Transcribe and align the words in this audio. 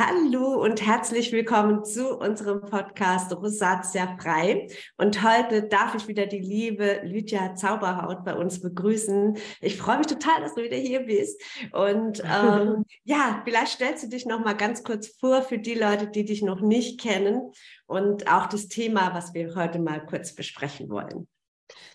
Hallo 0.00 0.62
und 0.62 0.84
herzlich 0.86 1.32
willkommen 1.32 1.84
zu 1.84 2.18
unserem 2.18 2.62
Podcast 2.62 3.30
Rosatia 3.36 4.16
frei. 4.18 4.66
Und 4.96 5.22
heute 5.22 5.64
darf 5.68 5.94
ich 5.94 6.08
wieder 6.08 6.26
die 6.26 6.38
liebe 6.38 7.02
Lydia 7.04 7.54
Zauberhaut 7.54 8.24
bei 8.24 8.34
uns 8.34 8.60
begrüßen. 8.60 9.36
Ich 9.60 9.76
freue 9.76 9.98
mich 9.98 10.06
total, 10.06 10.40
dass 10.40 10.54
du 10.54 10.62
wieder 10.62 10.78
hier 10.78 11.00
bist. 11.00 11.40
Und 11.72 12.22
ähm, 12.24 12.84
ja, 13.04 13.42
vielleicht 13.44 13.74
stellst 13.74 14.04
du 14.04 14.08
dich 14.08 14.24
noch 14.24 14.40
mal 14.40 14.56
ganz 14.56 14.82
kurz 14.82 15.08
vor 15.20 15.42
für 15.42 15.58
die 15.58 15.74
Leute, 15.74 16.08
die 16.08 16.24
dich 16.24 16.40
noch 16.40 16.60
nicht 16.62 16.98
kennen 16.98 17.52
und 17.86 18.32
auch 18.32 18.46
das 18.46 18.68
Thema, 18.68 19.14
was 19.14 19.34
wir 19.34 19.54
heute 19.54 19.78
mal 19.78 20.04
kurz 20.06 20.34
besprechen 20.34 20.88
wollen. 20.88 21.28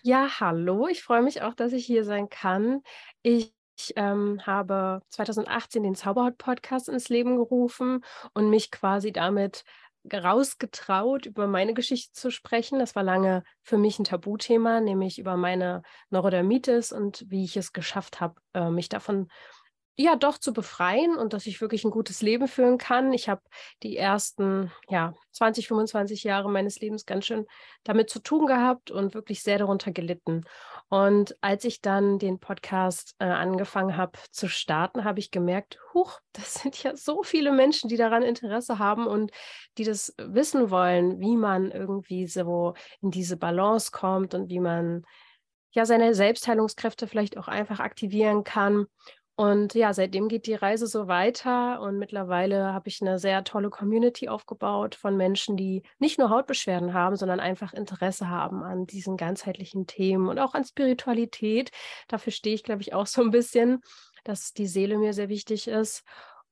Ja, 0.02 0.40
hallo. 0.40 0.86
Ich 0.86 1.02
freue 1.02 1.22
mich 1.22 1.42
auch, 1.42 1.54
dass 1.54 1.72
ich 1.72 1.84
hier 1.84 2.04
sein 2.04 2.28
kann. 2.28 2.82
Ich 3.22 3.57
ich 3.78 3.92
ähm, 3.96 4.40
habe 4.44 5.02
2018 5.10 5.82
den 5.82 5.94
Zauberhaut-Podcast 5.94 6.88
ins 6.88 7.08
Leben 7.08 7.36
gerufen 7.36 8.04
und 8.34 8.50
mich 8.50 8.70
quasi 8.70 9.12
damit 9.12 9.64
rausgetraut, 10.12 11.26
über 11.26 11.46
meine 11.46 11.74
Geschichte 11.74 12.12
zu 12.12 12.30
sprechen. 12.30 12.78
Das 12.78 12.96
war 12.96 13.02
lange 13.02 13.44
für 13.62 13.78
mich 13.78 13.98
ein 13.98 14.04
Tabuthema, 14.04 14.80
nämlich 14.80 15.18
über 15.18 15.36
meine 15.36 15.82
Neurodermitis 16.10 16.92
und 16.92 17.24
wie 17.28 17.44
ich 17.44 17.56
es 17.56 17.72
geschafft 17.72 18.20
habe, 18.20 18.34
äh, 18.54 18.70
mich 18.70 18.88
davon 18.88 19.28
ja 19.96 20.14
doch 20.14 20.38
zu 20.38 20.52
befreien 20.52 21.16
und 21.16 21.32
dass 21.32 21.46
ich 21.46 21.60
wirklich 21.60 21.84
ein 21.84 21.90
gutes 21.90 22.22
Leben 22.22 22.46
führen 22.46 22.78
kann. 22.78 23.12
Ich 23.12 23.28
habe 23.28 23.42
die 23.82 23.96
ersten 23.96 24.70
ja 24.88 25.14
20, 25.32 25.66
25 25.66 26.22
Jahre 26.22 26.48
meines 26.48 26.80
Lebens 26.80 27.04
ganz 27.04 27.26
schön 27.26 27.46
damit 27.82 28.08
zu 28.08 28.20
tun 28.20 28.46
gehabt 28.46 28.92
und 28.92 29.14
wirklich 29.14 29.42
sehr 29.42 29.58
darunter 29.58 29.90
gelitten. 29.90 30.44
Und 30.90 31.36
als 31.42 31.64
ich 31.64 31.82
dann 31.82 32.18
den 32.18 32.38
Podcast 32.38 33.14
äh, 33.18 33.26
angefangen 33.26 33.96
habe 33.96 34.18
zu 34.30 34.48
starten, 34.48 35.04
habe 35.04 35.18
ich 35.18 35.30
gemerkt, 35.30 35.78
huch, 35.92 36.20
das 36.32 36.54
sind 36.54 36.82
ja 36.82 36.96
so 36.96 37.22
viele 37.22 37.52
Menschen, 37.52 37.88
die 37.88 37.96
daran 37.96 38.22
Interesse 38.22 38.78
haben 38.78 39.06
und 39.06 39.30
die 39.76 39.84
das 39.84 40.14
wissen 40.18 40.70
wollen, 40.70 41.20
wie 41.20 41.36
man 41.36 41.70
irgendwie 41.70 42.26
so 42.26 42.74
in 43.02 43.10
diese 43.10 43.36
Balance 43.36 43.90
kommt 43.92 44.34
und 44.34 44.48
wie 44.48 44.60
man 44.60 45.04
ja 45.72 45.84
seine 45.84 46.14
Selbstheilungskräfte 46.14 47.06
vielleicht 47.06 47.36
auch 47.36 47.48
einfach 47.48 47.80
aktivieren 47.80 48.42
kann. 48.42 48.86
Und 49.40 49.74
ja, 49.74 49.94
seitdem 49.94 50.26
geht 50.26 50.46
die 50.48 50.54
Reise 50.54 50.88
so 50.88 51.06
weiter 51.06 51.80
und 51.80 51.96
mittlerweile 51.96 52.72
habe 52.72 52.88
ich 52.88 53.00
eine 53.00 53.20
sehr 53.20 53.44
tolle 53.44 53.70
Community 53.70 54.28
aufgebaut 54.28 54.96
von 54.96 55.16
Menschen, 55.16 55.56
die 55.56 55.84
nicht 56.00 56.18
nur 56.18 56.28
Hautbeschwerden 56.30 56.92
haben, 56.92 57.14
sondern 57.14 57.38
einfach 57.38 57.72
Interesse 57.72 58.28
haben 58.28 58.64
an 58.64 58.86
diesen 58.86 59.16
ganzheitlichen 59.16 59.86
Themen 59.86 60.26
und 60.26 60.40
auch 60.40 60.54
an 60.54 60.64
Spiritualität. 60.64 61.70
Dafür 62.08 62.32
stehe 62.32 62.56
ich, 62.56 62.64
glaube 62.64 62.82
ich, 62.82 62.94
auch 62.94 63.06
so 63.06 63.22
ein 63.22 63.30
bisschen, 63.30 63.80
dass 64.24 64.54
die 64.54 64.66
Seele 64.66 64.98
mir 64.98 65.12
sehr 65.12 65.28
wichtig 65.28 65.68
ist. 65.68 66.02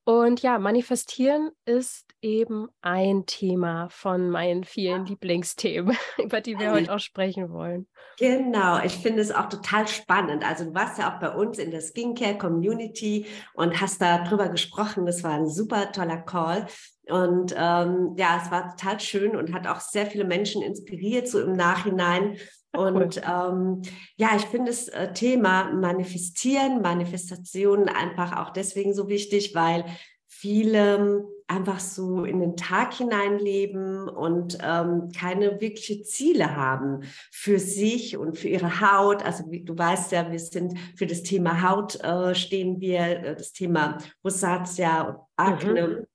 Und 0.09 0.41
ja, 0.41 0.61
manifestieren 0.61 1.51
ist 1.65 2.07
eben 2.23 2.69
ein 2.81 3.27
Thema 3.27 3.89
von 3.91 4.31
meinen 4.31 4.63
vielen 4.63 5.05
Lieblingsthemen, 5.05 5.97
über 6.25 6.41
die 6.41 6.57
wir 6.61 6.71
heute 6.71 6.95
auch 6.95 7.01
sprechen 7.01 7.51
wollen. 7.51 7.89
Genau, 8.17 8.81
ich 8.85 8.93
finde 8.93 9.21
es 9.21 9.33
auch 9.33 9.49
total 9.49 9.89
spannend. 9.89 10.49
Also 10.49 10.67
du 10.67 10.75
warst 10.77 10.99
ja 11.01 11.13
auch 11.13 11.19
bei 11.19 11.35
uns 11.35 11.59
in 11.59 11.73
der 11.73 11.81
Skincare 11.81 12.39
Community 12.39 13.27
und 13.55 13.81
hast 13.81 14.01
da 14.01 14.23
drüber 14.23 14.49
gesprochen. 14.49 15.07
Das 15.07 15.25
war 15.25 15.33
ein 15.33 15.49
super 15.49 15.91
toller 15.91 16.19
Call. 16.19 16.67
Und 17.09 17.53
ähm, 17.59 18.15
ja, 18.17 18.41
es 18.41 18.49
war 18.53 18.77
total 18.77 19.01
schön 19.01 19.35
und 19.35 19.53
hat 19.53 19.67
auch 19.67 19.81
sehr 19.81 20.07
viele 20.07 20.25
Menschen 20.25 20.63
inspiriert, 20.63 21.27
so 21.27 21.41
im 21.41 21.55
Nachhinein. 21.55 22.37
Und 22.77 23.23
ähm, 23.27 23.83
ja, 24.17 24.31
ich 24.37 24.45
finde 24.47 24.71
das 24.71 24.89
äh, 24.89 25.13
Thema 25.13 25.73
Manifestieren, 25.73 26.83
Manifestation 26.83 27.89
einfach 27.89 28.37
auch 28.37 28.51
deswegen 28.51 28.95
so 28.95 29.09
wichtig, 29.09 29.55
weil 29.55 29.85
viele 30.27 31.25
einfach 31.49 31.79
so 31.79 32.25
in 32.25 32.41
den 32.41 32.57
Tag 32.57 32.95
hineinleben 32.95 34.09
und 34.09 34.59
ähm, 34.63 35.11
keine 35.17 35.61
wirkliche 35.61 36.03
Ziele 36.03 36.57
haben 36.57 37.05
für 37.31 37.59
sich 37.59 38.17
und 38.17 38.37
für 38.37 38.49
ihre 38.49 38.81
Haut. 38.81 39.25
Also 39.25 39.45
wie, 39.51 39.63
du 39.63 39.79
weißt 39.79 40.13
ja, 40.13 40.31
wir 40.31 40.41
sind 40.41 40.77
für 40.97 41.07
das 41.07 41.23
Thema 41.23 41.63
Haut 41.63 42.03
äh, 42.03 42.35
stehen 42.35 42.81
wir, 42.81 43.01
äh, 43.01 43.37
das 43.37 43.53
Thema 43.53 43.99
Rosatia 44.25 45.03
und 45.03 45.19
Akne. 45.37 45.89
Mhm. 45.89 46.07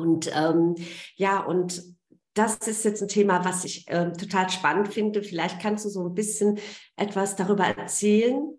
Und 0.00 0.30
ähm, 0.34 0.74
ja, 1.14 1.40
und 1.40 1.80
das 2.34 2.56
ist 2.56 2.84
jetzt 2.84 3.02
ein 3.02 3.08
Thema, 3.08 3.44
was 3.44 3.64
ich 3.64 3.88
äh, 3.88 4.12
total 4.12 4.50
spannend 4.50 4.92
finde. 4.92 5.22
Vielleicht 5.22 5.60
kannst 5.60 5.84
du 5.84 5.88
so 5.88 6.06
ein 6.06 6.14
bisschen 6.14 6.58
etwas 6.96 7.36
darüber 7.36 7.64
erzählen, 7.64 8.58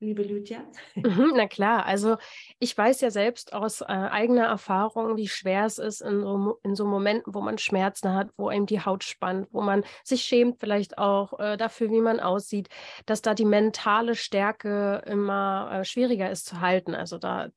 liebe 0.00 0.22
Lydia? 0.22 0.64
Mhm, 0.96 1.32
na 1.34 1.46
klar, 1.46 1.86
also 1.86 2.16
ich 2.58 2.76
weiß 2.76 3.00
ja 3.00 3.10
selbst 3.10 3.52
aus 3.52 3.80
äh, 3.80 3.84
eigener 3.86 4.46
Erfahrung, 4.46 5.16
wie 5.16 5.28
schwer 5.28 5.64
es 5.64 5.78
ist 5.78 6.00
in 6.00 6.22
so, 6.22 6.58
in 6.62 6.74
so 6.74 6.84
Momenten, 6.84 7.34
wo 7.34 7.40
man 7.40 7.58
Schmerzen 7.58 8.12
hat, 8.14 8.30
wo 8.36 8.48
einem 8.48 8.66
die 8.66 8.84
Haut 8.84 9.04
spannt, 9.04 9.48
wo 9.52 9.60
man 9.60 9.84
sich 10.04 10.22
schämt 10.22 10.58
vielleicht 10.58 10.98
auch 10.98 11.38
äh, 11.38 11.56
dafür, 11.56 11.90
wie 11.90 12.00
man 12.00 12.20
aussieht, 12.20 12.68
dass 13.06 13.22
da 13.22 13.34
die 13.34 13.44
mentale 13.44 14.14
Stärke 14.14 15.02
immer 15.06 15.70
äh, 15.72 15.84
schwieriger 15.84 16.30
ist 16.30 16.46
zu 16.46 16.60
halten. 16.60 16.94
Also 16.94 17.18
da 17.18 17.48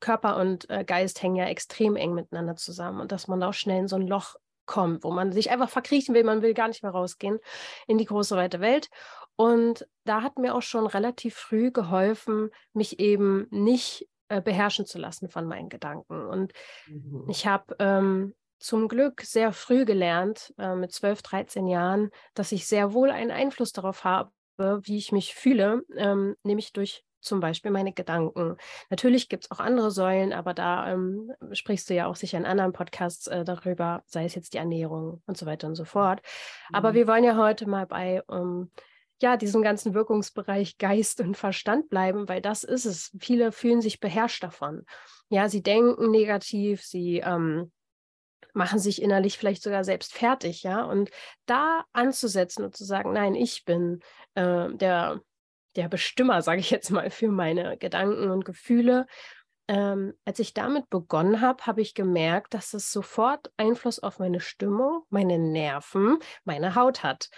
Körper 0.00 0.36
und 0.36 0.68
äh, 0.70 0.84
Geist 0.84 1.22
hängen 1.22 1.36
ja 1.36 1.46
extrem 1.46 1.96
eng 1.96 2.14
miteinander 2.14 2.56
zusammen 2.56 3.00
und 3.00 3.12
dass 3.12 3.28
man 3.28 3.42
auch 3.42 3.54
schnell 3.54 3.80
in 3.80 3.88
so 3.88 3.96
ein 3.96 4.06
Loch 4.06 4.36
kommt, 4.66 5.04
wo 5.04 5.10
man 5.10 5.32
sich 5.32 5.50
einfach 5.50 5.70
verkriechen 5.70 6.14
will, 6.14 6.24
man 6.24 6.42
will 6.42 6.54
gar 6.54 6.68
nicht 6.68 6.82
mehr 6.82 6.92
rausgehen 6.92 7.38
in 7.86 7.98
die 7.98 8.04
große 8.04 8.36
weite 8.36 8.60
Welt. 8.60 8.88
Und 9.36 9.86
da 10.04 10.22
hat 10.22 10.38
mir 10.38 10.54
auch 10.54 10.62
schon 10.62 10.86
relativ 10.86 11.34
früh 11.36 11.70
geholfen, 11.70 12.50
mich 12.72 12.98
eben 13.00 13.46
nicht 13.50 14.08
äh, 14.28 14.40
beherrschen 14.40 14.86
zu 14.86 14.98
lassen 14.98 15.28
von 15.28 15.46
meinen 15.46 15.68
Gedanken. 15.68 16.26
Und 16.26 16.52
mhm. 16.86 17.26
ich 17.28 17.46
habe 17.46 17.76
ähm, 17.78 18.34
zum 18.58 18.88
Glück 18.88 19.22
sehr 19.22 19.52
früh 19.52 19.84
gelernt, 19.84 20.54
äh, 20.58 20.74
mit 20.74 20.92
12, 20.92 21.22
13 21.22 21.66
Jahren, 21.66 22.10
dass 22.34 22.52
ich 22.52 22.66
sehr 22.66 22.92
wohl 22.92 23.10
einen 23.10 23.30
Einfluss 23.30 23.72
darauf 23.72 24.04
habe, 24.04 24.30
wie 24.58 24.96
ich 24.96 25.12
mich 25.12 25.34
fühle, 25.34 25.82
ähm, 25.96 26.34
nämlich 26.42 26.72
durch 26.72 27.04
zum 27.26 27.40
Beispiel 27.40 27.70
meine 27.70 27.92
Gedanken. 27.92 28.56
Natürlich 28.90 29.28
gibt 29.28 29.44
es 29.44 29.50
auch 29.50 29.60
andere 29.60 29.90
Säulen, 29.90 30.32
aber 30.32 30.54
da 30.54 30.92
ähm, 30.92 31.32
sprichst 31.52 31.90
du 31.90 31.94
ja 31.94 32.06
auch 32.06 32.16
sicher 32.16 32.38
in 32.38 32.46
anderen 32.46 32.72
Podcasts 32.72 33.26
äh, 33.26 33.44
darüber, 33.44 34.02
sei 34.06 34.24
es 34.24 34.34
jetzt 34.34 34.54
die 34.54 34.58
Ernährung 34.58 35.22
und 35.26 35.36
so 35.36 35.46
weiter 35.46 35.66
und 35.66 35.74
so 35.74 35.84
fort. 35.84 36.22
Mhm. 36.70 36.76
Aber 36.76 36.94
wir 36.94 37.06
wollen 37.06 37.24
ja 37.24 37.36
heute 37.36 37.68
mal 37.68 37.86
bei 37.86 38.22
ähm, 38.30 38.70
ja, 39.20 39.36
diesem 39.36 39.62
ganzen 39.62 39.94
Wirkungsbereich 39.94 40.78
Geist 40.78 41.20
und 41.20 41.36
Verstand 41.36 41.88
bleiben, 41.88 42.28
weil 42.28 42.40
das 42.40 42.64
ist 42.64 42.84
es. 42.84 43.16
Viele 43.18 43.52
fühlen 43.52 43.80
sich 43.80 44.00
beherrscht 44.00 44.42
davon. 44.42 44.84
Ja, 45.28 45.48
sie 45.48 45.62
denken 45.62 46.10
negativ, 46.10 46.82
sie 46.82 47.18
ähm, 47.18 47.72
machen 48.52 48.78
sich 48.78 49.02
innerlich 49.02 49.38
vielleicht 49.38 49.62
sogar 49.62 49.84
selbst 49.84 50.14
fertig, 50.14 50.62
ja. 50.62 50.84
Und 50.84 51.10
da 51.46 51.84
anzusetzen 51.92 52.64
und 52.64 52.76
zu 52.76 52.84
sagen, 52.84 53.12
nein, 53.12 53.34
ich 53.34 53.64
bin 53.64 54.00
äh, 54.34 54.72
der 54.72 55.20
der 55.76 55.88
Bestimmer, 55.88 56.42
sage 56.42 56.60
ich 56.60 56.70
jetzt 56.70 56.90
mal, 56.90 57.10
für 57.10 57.28
meine 57.28 57.76
Gedanken 57.76 58.30
und 58.30 58.44
Gefühle. 58.44 59.06
Ähm, 59.68 60.14
als 60.24 60.38
ich 60.38 60.54
damit 60.54 60.88
begonnen 60.90 61.40
habe, 61.40 61.66
habe 61.66 61.80
ich 61.80 61.94
gemerkt, 61.94 62.54
dass 62.54 62.72
es 62.72 62.92
sofort 62.92 63.50
Einfluss 63.56 63.98
auf 63.98 64.20
meine 64.20 64.38
Stimmung, 64.38 65.02
meine 65.10 65.38
Nerven, 65.38 66.18
meine 66.44 66.76
Haut 66.76 67.02
hat. 67.02 67.30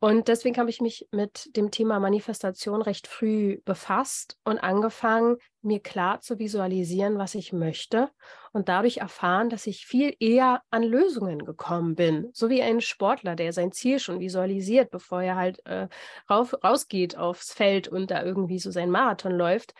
Und 0.00 0.26
deswegen 0.26 0.56
habe 0.56 0.70
ich 0.70 0.80
mich 0.80 1.06
mit 1.12 1.54
dem 1.56 1.70
Thema 1.70 2.00
Manifestation 2.00 2.82
recht 2.82 3.06
früh 3.06 3.60
befasst 3.64 4.36
und 4.42 4.58
angefangen, 4.58 5.36
mir 5.62 5.80
klar 5.80 6.20
zu 6.20 6.38
visualisieren, 6.38 7.18
was 7.18 7.34
ich 7.34 7.52
möchte 7.52 8.10
und 8.52 8.68
dadurch 8.68 8.98
erfahren, 8.98 9.48
dass 9.48 9.66
ich 9.66 9.86
viel 9.86 10.14
eher 10.18 10.62
an 10.70 10.82
Lösungen 10.82 11.44
gekommen 11.44 11.94
bin. 11.94 12.30
So 12.32 12.48
wie 12.48 12.62
ein 12.62 12.80
Sportler, 12.80 13.36
der 13.36 13.52
sein 13.52 13.70
Ziel 13.72 14.00
schon 14.00 14.20
visualisiert, 14.20 14.90
bevor 14.90 15.22
er 15.22 15.36
halt 15.36 15.64
äh, 15.66 15.88
rauf, 16.28 16.54
rausgeht 16.64 17.16
aufs 17.16 17.52
Feld 17.52 17.86
und 17.86 18.10
da 18.10 18.22
irgendwie 18.22 18.58
so 18.58 18.70
sein 18.70 18.90
Marathon 18.90 19.32
läuft, 19.32 19.74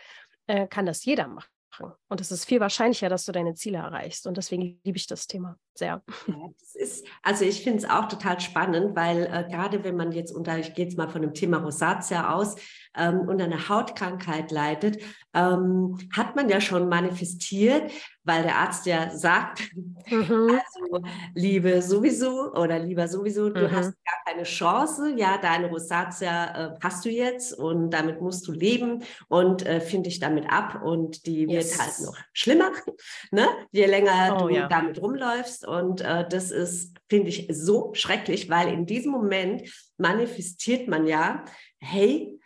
äh, 0.47 0.67
kann 0.67 0.85
das 0.85 1.03
jeder 1.03 1.27
machen 1.27 1.49
machen. 1.79 1.93
Und 2.07 2.21
es 2.21 2.31
ist 2.31 2.45
viel 2.45 2.59
wahrscheinlicher, 2.59 3.09
dass 3.09 3.25
du 3.25 3.31
deine 3.31 3.53
Ziele 3.55 3.79
erreichst. 3.79 4.27
Und 4.27 4.37
deswegen 4.37 4.79
liebe 4.83 4.97
ich 4.97 5.07
das 5.07 5.27
Thema 5.27 5.57
sehr. 5.79 6.03
Ja, 6.27 6.35
ist, 6.75 7.05
also 7.23 7.45
ich 7.45 7.63
finde 7.63 7.79
es 7.79 7.89
auch 7.89 8.07
total 8.07 8.39
spannend, 8.39 8.95
weil 8.95 9.23
äh, 9.23 9.49
gerade 9.49 9.83
wenn 9.83 9.97
man 9.97 10.11
jetzt 10.11 10.31
unter, 10.31 10.57
ich 10.59 10.73
gehe 10.73 10.85
jetzt 10.85 10.97
mal 10.97 11.09
von 11.09 11.21
dem 11.21 11.33
Thema 11.33 11.57
Rosatia 11.57 12.33
aus, 12.33 12.55
ähm, 12.95 13.21
unter 13.21 13.45
einer 13.45 13.69
Hautkrankheit 13.69 14.51
leidet, 14.51 15.01
ähm, 15.33 15.97
hat 16.15 16.35
man 16.35 16.49
ja 16.49 16.59
schon 16.61 16.89
manifestiert, 16.89 17.91
weil 18.23 18.43
der 18.43 18.57
Arzt 18.57 18.85
ja 18.85 19.09
sagt, 19.09 19.71
mhm. 20.07 20.59
also 20.59 21.03
liebe 21.33 21.81
sowieso 21.81 22.53
oder 22.53 22.79
lieber 22.79 23.07
sowieso, 23.07 23.49
du 23.49 23.67
mhm. 23.67 23.71
hast 23.71 23.93
gar 24.03 24.23
keine 24.25 24.43
Chance, 24.43 25.13
ja, 25.17 25.37
deine 25.37 25.67
Rosatia 25.67 26.73
äh, 26.73 26.77
hast 26.81 27.05
du 27.05 27.09
jetzt 27.09 27.53
und 27.53 27.91
damit 27.91 28.21
musst 28.21 28.47
du 28.47 28.51
leben 28.51 29.03
und 29.27 29.65
äh, 29.65 29.81
finde 29.81 30.09
ich 30.09 30.19
damit 30.19 30.49
ab 30.49 30.81
und 30.83 31.25
die 31.25 31.45
yes. 31.45 31.77
wird 31.77 31.81
halt 31.81 31.99
noch 32.05 32.17
schlimmer, 32.33 32.71
ne? 33.31 33.47
je 33.71 33.85
länger 33.85 34.37
oh, 34.37 34.47
du 34.47 34.55
ja. 34.55 34.67
damit 34.67 35.01
rumläufst 35.01 35.67
und 35.69 36.01
äh, 36.01 36.27
das 36.27 36.51
ist, 36.51 36.97
finde 37.09 37.29
ich, 37.29 37.47
so 37.51 37.93
schrecklich, 37.93 38.49
weil 38.49 38.73
in 38.73 38.85
diesem 38.85 39.11
Moment 39.11 39.69
manifestiert 39.97 40.87
man 40.87 41.07
ja, 41.07 41.45
hey, 41.79 42.39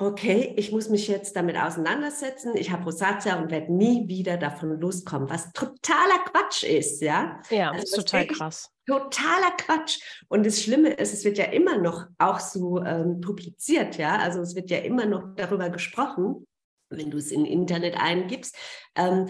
okay, 0.00 0.54
ich 0.56 0.72
muss 0.72 0.88
mich 0.88 1.08
jetzt 1.08 1.36
damit 1.36 1.58
auseinandersetzen, 1.58 2.56
ich 2.56 2.70
habe 2.70 2.84
Rosatia 2.84 3.38
und 3.38 3.50
werde 3.50 3.72
nie 3.72 4.08
wieder 4.08 4.38
davon 4.38 4.80
loskommen, 4.80 5.28
was 5.28 5.52
totaler 5.52 6.24
Quatsch 6.24 6.62
ist, 6.62 7.02
ja? 7.02 7.42
Ja, 7.50 7.70
also, 7.70 7.82
ist 7.82 7.96
total 7.96 8.26
krass. 8.26 8.70
Totaler 8.86 9.52
Quatsch. 9.58 10.00
Und 10.28 10.46
das 10.46 10.62
Schlimme 10.62 10.94
ist, 10.94 11.12
es 11.12 11.24
wird 11.24 11.36
ja 11.36 11.44
immer 11.44 11.76
noch 11.76 12.06
auch 12.18 12.40
so 12.40 12.82
ähm, 12.82 13.20
publiziert, 13.20 13.98
ja? 13.98 14.18
Also 14.18 14.40
es 14.40 14.54
wird 14.54 14.70
ja 14.70 14.78
immer 14.78 15.04
noch 15.04 15.34
darüber 15.36 15.68
gesprochen, 15.68 16.46
wenn 16.88 17.10
du 17.10 17.18
es 17.18 17.30
in 17.30 17.44
Internet 17.44 17.96
eingibst. 18.00 18.56
Ähm, 18.96 19.28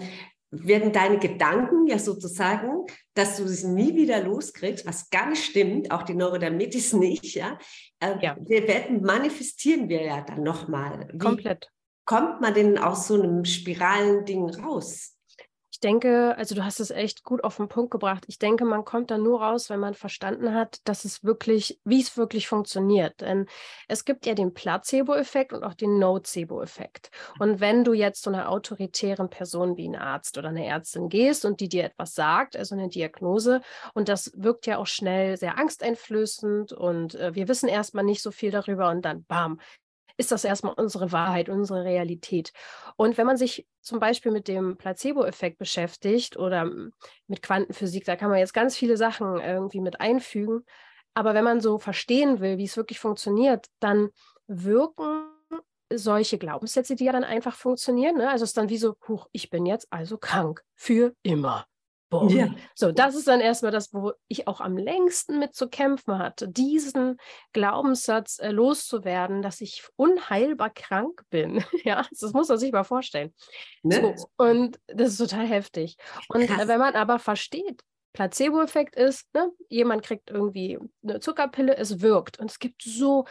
werden 0.51 0.91
deine 0.91 1.17
Gedanken 1.17 1.87
ja 1.87 1.97
sozusagen, 1.97 2.85
dass 3.13 3.37
du 3.37 3.47
sie 3.47 3.67
nie 3.69 3.95
wieder 3.95 4.21
loskriegst, 4.21 4.85
was 4.85 5.09
gar 5.09 5.29
nicht 5.29 5.43
stimmt, 5.43 5.91
auch 5.91 6.03
die 6.03 6.13
Neurodermitis 6.13 6.93
nicht, 6.93 7.35
ja. 7.35 7.57
Äh, 7.99 8.15
ja. 8.21 8.35
Wir 8.39 8.67
werden, 8.67 9.01
manifestieren 9.01 9.89
wir 9.89 10.03
ja 10.03 10.21
dann 10.21 10.43
nochmal. 10.43 11.07
Komplett. 11.17 11.69
Kommt 12.05 12.41
man 12.41 12.53
denn 12.53 12.77
aus 12.77 13.07
so 13.07 13.21
einem 13.21 13.45
spiralen 13.45 14.25
Ding 14.25 14.49
raus? 14.49 15.17
Denke, 15.81 16.35
also 16.37 16.55
du 16.55 16.63
hast 16.63 16.79
es 16.79 16.91
echt 16.91 17.23
gut 17.23 17.43
auf 17.43 17.57
den 17.57 17.67
Punkt 17.67 17.91
gebracht. 17.91 18.23
Ich 18.27 18.39
denke, 18.39 18.63
man 18.65 18.85
kommt 18.85 19.11
da 19.11 19.17
nur 19.17 19.41
raus, 19.41 19.69
wenn 19.69 19.79
man 19.79 19.93
verstanden 19.93 20.53
hat, 20.53 20.79
dass 20.85 21.03
es 21.05 21.23
wirklich, 21.23 21.79
wie 21.83 22.01
es 22.01 22.15
wirklich 22.15 22.47
funktioniert. 22.47 23.21
Denn 23.21 23.47
es 23.87 24.05
gibt 24.05 24.25
ja 24.25 24.33
den 24.33 24.53
Placebo-Effekt 24.53 25.53
und 25.53 25.63
auch 25.63 25.73
den 25.73 25.99
Nocebo-Effekt. 25.99 27.11
Und 27.39 27.59
wenn 27.59 27.83
du 27.83 27.93
jetzt 27.93 28.23
zu 28.23 28.29
einer 28.29 28.49
autoritären 28.49 29.29
Person 29.29 29.77
wie 29.77 29.87
ein 29.87 29.95
Arzt 29.95 30.37
oder 30.37 30.49
eine 30.49 30.65
Ärztin 30.65 31.09
gehst 31.09 31.43
und 31.45 31.59
die 31.59 31.69
dir 31.69 31.83
etwas 31.83 32.15
sagt, 32.15 32.55
also 32.55 32.75
eine 32.75 32.89
Diagnose, 32.89 33.61
und 33.93 34.07
das 34.07 34.31
wirkt 34.35 34.67
ja 34.67 34.77
auch 34.77 34.87
schnell 34.87 35.37
sehr 35.37 35.57
angsteinflößend 35.57 36.73
und 36.73 37.15
äh, 37.15 37.35
wir 37.35 37.47
wissen 37.47 37.67
erstmal 37.67 38.03
nicht 38.03 38.21
so 38.21 38.31
viel 38.31 38.51
darüber 38.51 38.89
und 38.89 39.03
dann 39.03 39.25
bam, 39.25 39.59
ist 40.17 40.31
das 40.31 40.43
erstmal 40.43 40.73
unsere 40.73 41.11
Wahrheit, 41.11 41.49
unsere 41.49 41.83
Realität. 41.83 42.51
Und 42.95 43.17
wenn 43.17 43.25
man 43.25 43.37
sich 43.37 43.67
zum 43.81 43.99
Beispiel 43.99 44.31
mit 44.31 44.47
dem 44.47 44.77
Placebo-Effekt 44.77 45.57
beschäftigt 45.57 46.37
oder 46.37 46.69
mit 47.27 47.41
Quantenphysik, 47.41 48.05
da 48.05 48.15
kann 48.15 48.29
man 48.29 48.39
jetzt 48.39 48.53
ganz 48.53 48.75
viele 48.75 48.97
Sachen 48.97 49.39
irgendwie 49.39 49.81
mit 49.81 49.99
einfügen. 50.01 50.63
Aber 51.13 51.33
wenn 51.33 51.43
man 51.43 51.61
so 51.61 51.77
verstehen 51.77 52.39
will, 52.39 52.57
wie 52.57 52.65
es 52.65 52.77
wirklich 52.77 52.99
funktioniert, 52.99 53.67
dann 53.79 54.09
wirken 54.47 55.27
solche 55.93 56.37
Glaubenssätze, 56.37 56.95
die 56.95 57.05
ja 57.05 57.11
dann 57.11 57.23
einfach 57.23 57.55
funktionieren. 57.55 58.17
Ne? 58.17 58.29
Also 58.29 58.43
es 58.43 58.51
ist 58.51 58.57
dann 58.57 58.69
wie 58.69 58.77
so, 58.77 58.95
huch, 59.07 59.27
ich 59.31 59.49
bin 59.49 59.65
jetzt 59.65 59.87
also 59.91 60.17
krank 60.17 60.63
für 60.75 61.13
immer. 61.23 61.65
Boom. 62.11 62.27
Ja. 62.27 62.49
So, 62.75 62.91
das 62.91 63.15
ist 63.15 63.29
dann 63.29 63.39
erstmal 63.39 63.71
das, 63.71 63.93
wo 63.93 64.11
ich 64.27 64.45
auch 64.45 64.59
am 64.59 64.77
längsten 64.77 65.39
mit 65.39 65.55
zu 65.55 65.69
kämpfen 65.69 66.19
hatte, 66.19 66.49
diesen 66.49 67.17
Glaubenssatz 67.53 68.37
äh, 68.39 68.51
loszuwerden, 68.51 69.41
dass 69.41 69.61
ich 69.61 69.83
unheilbar 69.95 70.71
krank 70.71 71.23
bin. 71.29 71.63
ja, 71.85 72.05
das 72.11 72.33
muss 72.33 72.49
man 72.49 72.57
sich 72.57 72.73
mal 72.73 72.83
vorstellen. 72.83 73.33
Ne? 73.81 74.13
So, 74.17 74.27
und 74.35 74.77
das 74.87 75.11
ist 75.11 75.17
total 75.19 75.47
heftig. 75.47 75.95
Und 76.27 76.49
äh, 76.49 76.67
wenn 76.67 76.79
man 76.79 76.95
aber 76.95 77.17
versteht, 77.17 77.81
Placebo-Effekt 78.11 78.97
ist, 78.97 79.33
ne, 79.33 79.49
jemand 79.69 80.03
kriegt 80.03 80.29
irgendwie 80.29 80.79
eine 81.01 81.21
Zuckerpille, 81.21 81.77
es 81.77 82.01
wirkt. 82.01 82.39
Und 82.39 82.51
es 82.51 82.59
gibt 82.59 82.81
so 82.81 83.25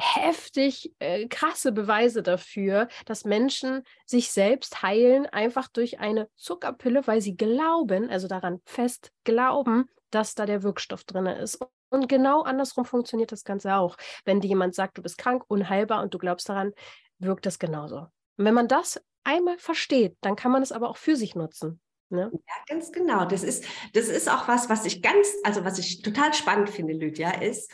heftig 0.00 0.92
äh, 0.98 1.28
krasse 1.28 1.72
Beweise 1.72 2.22
dafür, 2.22 2.88
dass 3.04 3.24
Menschen 3.24 3.82
sich 4.06 4.32
selbst 4.32 4.82
heilen, 4.82 5.26
einfach 5.26 5.68
durch 5.68 6.00
eine 6.00 6.28
Zuckerpille, 6.36 7.06
weil 7.06 7.20
sie 7.20 7.36
glauben, 7.36 8.10
also 8.10 8.26
daran 8.26 8.60
fest 8.64 9.12
glauben, 9.24 9.88
dass 10.10 10.34
da 10.34 10.46
der 10.46 10.62
Wirkstoff 10.62 11.04
drin 11.04 11.26
ist. 11.26 11.60
Und 11.90 12.08
genau 12.08 12.42
andersrum 12.42 12.84
funktioniert 12.84 13.32
das 13.32 13.44
Ganze 13.44 13.74
auch. 13.74 13.96
Wenn 14.24 14.40
dir 14.40 14.48
jemand 14.48 14.74
sagt, 14.74 14.98
du 14.98 15.02
bist 15.02 15.18
krank, 15.18 15.44
unheilbar 15.48 16.02
und 16.02 16.14
du 16.14 16.18
glaubst 16.18 16.48
daran, 16.48 16.72
wirkt 17.18 17.46
das 17.46 17.58
genauso. 17.58 18.06
Und 18.36 18.44
wenn 18.44 18.54
man 18.54 18.68
das 18.68 19.00
einmal 19.24 19.58
versteht, 19.58 20.16
dann 20.20 20.36
kann 20.36 20.52
man 20.52 20.62
es 20.62 20.72
aber 20.72 20.88
auch 20.88 20.96
für 20.96 21.16
sich 21.16 21.34
nutzen. 21.34 21.80
Ne? 22.08 22.30
Ja, 22.32 22.54
ganz 22.66 22.90
genau. 22.90 23.24
Das 23.24 23.44
ist, 23.44 23.64
das 23.92 24.08
ist 24.08 24.28
auch 24.28 24.48
was, 24.48 24.68
was 24.68 24.84
ich 24.84 25.02
ganz, 25.02 25.28
also 25.44 25.64
was 25.64 25.78
ich 25.78 26.02
total 26.02 26.34
spannend 26.34 26.70
finde, 26.70 26.92
Lydia, 26.92 27.30
ist, 27.40 27.72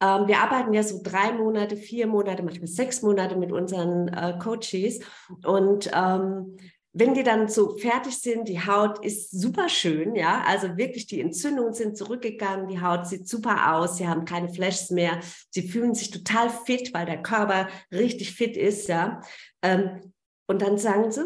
ähm, 0.00 0.26
wir 0.26 0.38
arbeiten 0.38 0.72
ja 0.72 0.82
so 0.82 1.00
drei 1.02 1.32
Monate, 1.32 1.76
vier 1.76 2.06
Monate, 2.06 2.42
manchmal 2.42 2.68
sechs 2.68 3.02
Monate 3.02 3.36
mit 3.36 3.52
unseren 3.52 4.08
äh, 4.08 4.38
Coaches. 4.38 5.00
Und 5.44 5.90
ähm, 5.94 6.56
wenn 6.96 7.14
die 7.14 7.24
dann 7.24 7.48
so 7.48 7.76
fertig 7.76 8.18
sind, 8.18 8.48
die 8.48 8.64
Haut 8.64 9.04
ist 9.04 9.32
super 9.32 9.68
schön, 9.68 10.14
ja, 10.14 10.44
also 10.46 10.76
wirklich 10.76 11.06
die 11.06 11.20
Entzündungen 11.20 11.74
sind 11.74 11.96
zurückgegangen, 11.96 12.68
die 12.68 12.80
Haut 12.80 13.08
sieht 13.08 13.28
super 13.28 13.74
aus, 13.74 13.96
sie 13.96 14.06
haben 14.06 14.24
keine 14.24 14.48
Flashs 14.48 14.90
mehr, 14.90 15.18
sie 15.50 15.68
fühlen 15.68 15.94
sich 15.94 16.12
total 16.12 16.50
fit, 16.50 16.94
weil 16.94 17.06
der 17.06 17.20
Körper 17.20 17.68
richtig 17.90 18.32
fit 18.32 18.56
ist, 18.56 18.88
ja. 18.88 19.20
Ähm, 19.62 20.12
und 20.46 20.62
dann 20.62 20.78
sagen 20.78 21.10
sie, 21.10 21.24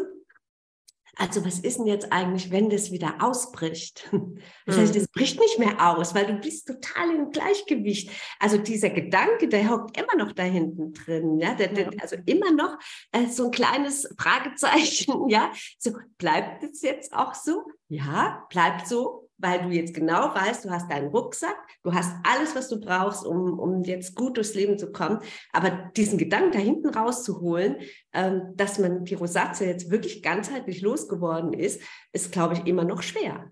also 1.19 1.45
was 1.45 1.59
ist 1.59 1.77
denn 1.77 1.85
jetzt 1.85 2.11
eigentlich, 2.13 2.49
wenn 2.49 2.69
das 2.69 2.91
wieder 2.91 3.15
ausbricht? 3.19 4.09
Das 4.65 4.77
heißt, 4.77 4.95
es 4.95 5.03
mhm. 5.03 5.11
bricht 5.13 5.39
nicht 5.39 5.57
mehr 5.57 5.89
aus, 5.89 6.13
weil 6.13 6.27
du 6.27 6.33
bist 6.33 6.67
total 6.67 7.09
im 7.09 7.31
Gleichgewicht. 7.31 8.11
Also 8.39 8.57
dieser 8.57 8.91
Gedanke, 8.91 9.47
der 9.47 9.67
hockt 9.67 9.97
immer 9.97 10.15
noch 10.15 10.31
da 10.31 10.43
hinten 10.43 10.93
drin, 10.93 11.39
ja, 11.39 11.55
der, 11.55 11.69
der, 11.69 11.89
also 11.99 12.15
immer 12.27 12.51
noch 12.51 12.77
äh, 13.11 13.25
so 13.25 13.45
ein 13.45 13.51
kleines 13.51 14.07
Fragezeichen, 14.19 15.27
ja. 15.29 15.51
So 15.79 15.93
bleibt 16.19 16.63
es 16.63 16.83
jetzt 16.83 17.13
auch 17.13 17.33
so? 17.33 17.63
Ja, 17.87 18.45
bleibt 18.49 18.87
so 18.87 19.28
weil 19.39 19.63
du 19.63 19.69
jetzt 19.69 19.93
genau 19.93 20.35
weißt, 20.35 20.65
du 20.65 20.69
hast 20.69 20.91
deinen 20.91 21.07
Rucksack, 21.07 21.57
du 21.83 21.93
hast 21.93 22.13
alles, 22.23 22.55
was 22.55 22.69
du 22.69 22.79
brauchst, 22.79 23.25
um, 23.25 23.57
um 23.57 23.83
jetzt 23.83 24.15
gut 24.15 24.37
durchs 24.37 24.53
Leben 24.53 24.77
zu 24.77 24.91
kommen. 24.91 25.19
Aber 25.51 25.89
diesen 25.95 26.17
Gedanken 26.17 26.51
da 26.51 26.59
hinten 26.59 26.89
rauszuholen, 26.89 27.77
ähm, 28.13 28.53
dass 28.55 28.77
man 28.79 29.05
die 29.05 29.15
Rosatia 29.15 29.67
jetzt 29.67 29.89
wirklich 29.89 30.21
ganzheitlich 30.21 30.81
losgeworden 30.81 31.53
ist, 31.53 31.81
ist, 32.11 32.31
glaube 32.31 32.55
ich, 32.55 32.67
immer 32.67 32.83
noch 32.83 33.01
schwer. 33.01 33.51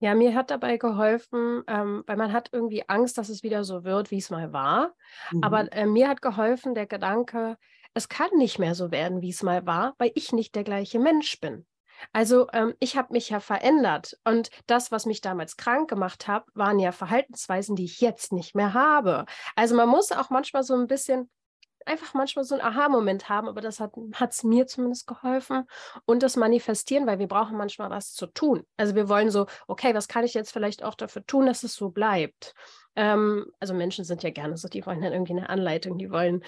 Ja, 0.00 0.14
mir 0.14 0.34
hat 0.36 0.52
dabei 0.52 0.76
geholfen, 0.76 1.64
ähm, 1.66 2.04
weil 2.06 2.16
man 2.16 2.32
hat 2.32 2.50
irgendwie 2.52 2.88
Angst, 2.88 3.18
dass 3.18 3.28
es 3.28 3.42
wieder 3.42 3.64
so 3.64 3.82
wird, 3.82 4.12
wie 4.12 4.18
es 4.18 4.30
mal 4.30 4.52
war. 4.52 4.94
Mhm. 5.32 5.42
Aber 5.42 5.72
äh, 5.72 5.86
mir 5.86 6.08
hat 6.08 6.22
geholfen 6.22 6.76
der 6.76 6.86
Gedanke, 6.86 7.56
es 7.94 8.08
kann 8.08 8.30
nicht 8.36 8.60
mehr 8.60 8.76
so 8.76 8.92
werden, 8.92 9.22
wie 9.22 9.30
es 9.30 9.42
mal 9.42 9.66
war, 9.66 9.94
weil 9.98 10.12
ich 10.14 10.32
nicht 10.32 10.54
der 10.54 10.62
gleiche 10.62 11.00
Mensch 11.00 11.40
bin. 11.40 11.66
Also 12.12 12.48
ähm, 12.52 12.74
ich 12.80 12.96
habe 12.96 13.12
mich 13.12 13.30
ja 13.30 13.40
verändert 13.40 14.18
und 14.24 14.50
das, 14.66 14.92
was 14.92 15.06
mich 15.06 15.20
damals 15.20 15.56
krank 15.56 15.88
gemacht 15.88 16.28
hat, 16.28 16.44
waren 16.54 16.78
ja 16.78 16.92
Verhaltensweisen, 16.92 17.76
die 17.76 17.84
ich 17.84 18.00
jetzt 18.00 18.32
nicht 18.32 18.54
mehr 18.54 18.74
habe. 18.74 19.24
Also 19.56 19.74
man 19.74 19.88
muss 19.88 20.12
auch 20.12 20.30
manchmal 20.30 20.62
so 20.62 20.74
ein 20.74 20.86
bisschen 20.86 21.30
einfach 21.88 22.14
manchmal 22.14 22.44
so 22.44 22.54
einen 22.54 22.64
Aha-Moment 22.64 23.28
haben, 23.28 23.48
aber 23.48 23.60
das 23.60 23.80
hat 23.80 23.92
es 24.30 24.44
mir 24.44 24.66
zumindest 24.66 25.06
geholfen 25.06 25.64
und 26.04 26.22
das 26.22 26.36
Manifestieren, 26.36 27.06
weil 27.06 27.18
wir 27.18 27.26
brauchen 27.26 27.56
manchmal 27.56 27.90
was 27.90 28.12
zu 28.12 28.26
tun. 28.26 28.64
Also 28.76 28.94
wir 28.94 29.08
wollen 29.08 29.30
so, 29.30 29.46
okay, 29.66 29.94
was 29.94 30.06
kann 30.06 30.24
ich 30.24 30.34
jetzt 30.34 30.52
vielleicht 30.52 30.84
auch 30.84 30.94
dafür 30.94 31.24
tun, 31.26 31.46
dass 31.46 31.62
es 31.62 31.74
so 31.74 31.88
bleibt? 31.88 32.54
Ähm, 32.94 33.46
also 33.58 33.74
Menschen 33.74 34.04
sind 34.04 34.22
ja 34.22 34.30
gerne 34.30 34.56
so, 34.56 34.68
die 34.68 34.84
wollen 34.84 35.00
dann 35.00 35.12
irgendwie 35.12 35.32
eine 35.32 35.48
Anleitung, 35.48 35.98
die 35.98 36.10
wollen 36.10 36.44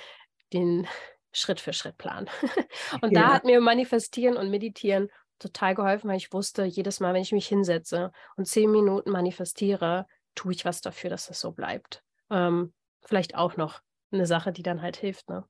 den 0.53 0.87
Schritt 1.33 1.61
für 1.61 1.73
Schritt 1.73 1.97
Plan. 1.97 2.29
und 3.01 3.13
ja. 3.13 3.23
da 3.23 3.35
hat 3.35 3.45
mir 3.45 3.61
Manifestieren 3.61 4.37
und 4.37 4.51
Meditieren 4.51 5.11
total 5.41 5.75
geholfen, 5.75 6.09
weil 6.09 6.17
ich 6.17 6.33
wusste, 6.33 6.65
jedes 6.65 7.01
Mal, 7.01 7.15
wenn 7.15 7.23
ich 7.23 7.33
mich 7.33 7.49
hinsetze 7.49 8.13
und 8.37 8.47
zehn 8.47 8.71
Minuten 8.71 9.11
manifestiere, 9.11 10.07
tue 10.35 10.53
ich 10.53 10.65
was 10.65 10.81
dafür, 10.81 11.11
dass 11.11 11.29
es 11.31 11.41
so 11.41 11.53
bleibt. 11.53 12.05
Ähm, 12.31 12.73
vielleicht 13.03 13.35
auch 13.35 13.57
noch 13.57 13.81
eine 14.13 14.27
Sache, 14.27 14.53
die 14.53 14.63
dann 14.63 14.83
halt 14.83 14.97
hilft. 14.97 15.29
Ne? 15.29 15.45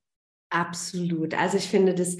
Absolut. 0.51 1.35
Also 1.35 1.59
ich 1.59 1.69
finde 1.69 1.95
das 1.95 2.17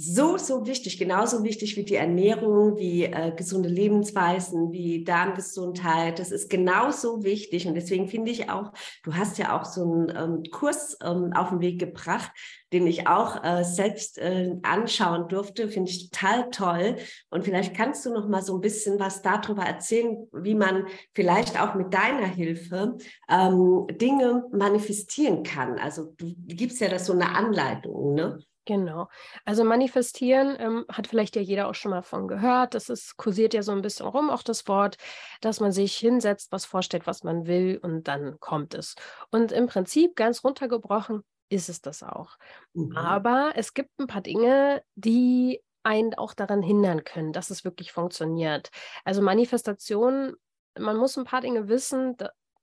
so, 0.00 0.36
so 0.36 0.64
wichtig, 0.64 0.96
genauso 0.96 1.42
wichtig 1.42 1.76
wie 1.76 1.82
die 1.82 1.96
Ernährung, 1.96 2.78
wie 2.78 3.02
äh, 3.02 3.32
gesunde 3.34 3.68
Lebensweisen, 3.68 4.70
wie 4.70 5.02
Darmgesundheit. 5.02 6.20
Das 6.20 6.30
ist 6.30 6.48
genauso 6.48 7.24
wichtig. 7.24 7.66
Und 7.66 7.74
deswegen 7.74 8.06
finde 8.06 8.30
ich 8.30 8.48
auch, 8.48 8.70
du 9.02 9.16
hast 9.16 9.38
ja 9.38 9.58
auch 9.58 9.64
so 9.64 9.82
einen 9.82 10.12
ähm, 10.16 10.42
Kurs 10.52 10.96
ähm, 11.02 11.32
auf 11.34 11.48
den 11.48 11.60
Weg 11.60 11.80
gebracht, 11.80 12.30
den 12.72 12.86
ich 12.86 13.08
auch 13.08 13.42
äh, 13.42 13.64
selbst 13.64 14.18
äh, 14.18 14.54
anschauen 14.62 15.26
durfte. 15.26 15.68
Finde 15.68 15.90
ich 15.90 16.10
total 16.10 16.48
toll. 16.50 16.96
Und 17.30 17.44
vielleicht 17.44 17.74
kannst 17.74 18.06
du 18.06 18.12
noch 18.12 18.28
mal 18.28 18.42
so 18.42 18.54
ein 18.54 18.60
bisschen 18.60 19.00
was 19.00 19.20
darüber 19.22 19.64
erzählen, 19.64 20.28
wie 20.32 20.54
man 20.54 20.86
vielleicht 21.12 21.60
auch 21.60 21.74
mit 21.74 21.92
deiner 21.92 22.28
Hilfe 22.28 22.98
ähm, 23.28 23.88
Dinge 24.00 24.44
manifestieren 24.52 25.42
kann. 25.42 25.76
Also 25.76 26.14
du 26.16 26.32
gibst 26.46 26.80
ja 26.80 26.88
das 26.88 27.06
so 27.06 27.14
eine 27.14 27.34
Anleitung, 27.34 28.14
ne? 28.14 28.38
Genau. 28.68 29.08
Also 29.46 29.64
manifestieren 29.64 30.54
ähm, 30.58 30.84
hat 30.92 31.06
vielleicht 31.06 31.36
ja 31.36 31.40
jeder 31.40 31.68
auch 31.68 31.74
schon 31.74 31.90
mal 31.90 32.02
von 32.02 32.28
gehört. 32.28 32.74
Das 32.74 32.90
ist, 32.90 33.16
kursiert 33.16 33.54
ja 33.54 33.62
so 33.62 33.72
ein 33.72 33.80
bisschen 33.80 34.06
rum, 34.06 34.28
auch 34.28 34.42
das 34.42 34.68
Wort, 34.68 34.98
dass 35.40 35.58
man 35.58 35.72
sich 35.72 35.96
hinsetzt, 35.96 36.52
was 36.52 36.66
vorstellt, 36.66 37.06
was 37.06 37.24
man 37.24 37.46
will 37.46 37.78
und 37.80 38.08
dann 38.08 38.38
kommt 38.40 38.74
es. 38.74 38.94
Und 39.30 39.52
im 39.52 39.68
Prinzip, 39.68 40.16
ganz 40.16 40.44
runtergebrochen, 40.44 41.22
ist 41.48 41.70
es 41.70 41.80
das 41.80 42.02
auch. 42.02 42.36
Mhm. 42.74 42.94
Aber 42.94 43.52
es 43.54 43.72
gibt 43.72 43.88
ein 43.98 44.06
paar 44.06 44.20
Dinge, 44.20 44.82
die 44.96 45.62
einen 45.82 46.12
auch 46.12 46.34
daran 46.34 46.60
hindern 46.60 47.04
können, 47.04 47.32
dass 47.32 47.48
es 47.48 47.64
wirklich 47.64 47.92
funktioniert. 47.92 48.68
Also 49.02 49.22
Manifestation, 49.22 50.34
man 50.78 50.98
muss 50.98 51.16
ein 51.16 51.24
paar 51.24 51.40
Dinge 51.40 51.68
wissen, 51.68 52.18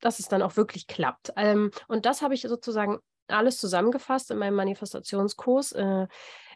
dass 0.06 0.20
es 0.20 0.28
dann 0.28 0.44
auch 0.44 0.56
wirklich 0.56 0.86
klappt. 0.86 1.34
Ähm, 1.36 1.72
und 1.88 2.06
das 2.06 2.22
habe 2.22 2.36
ich 2.36 2.44
sozusagen 2.44 3.00
alles 3.28 3.58
zusammengefasst 3.58 4.30
in 4.30 4.38
meinem 4.38 4.54
Manifestationskurs 4.54 5.72
äh, 5.72 6.08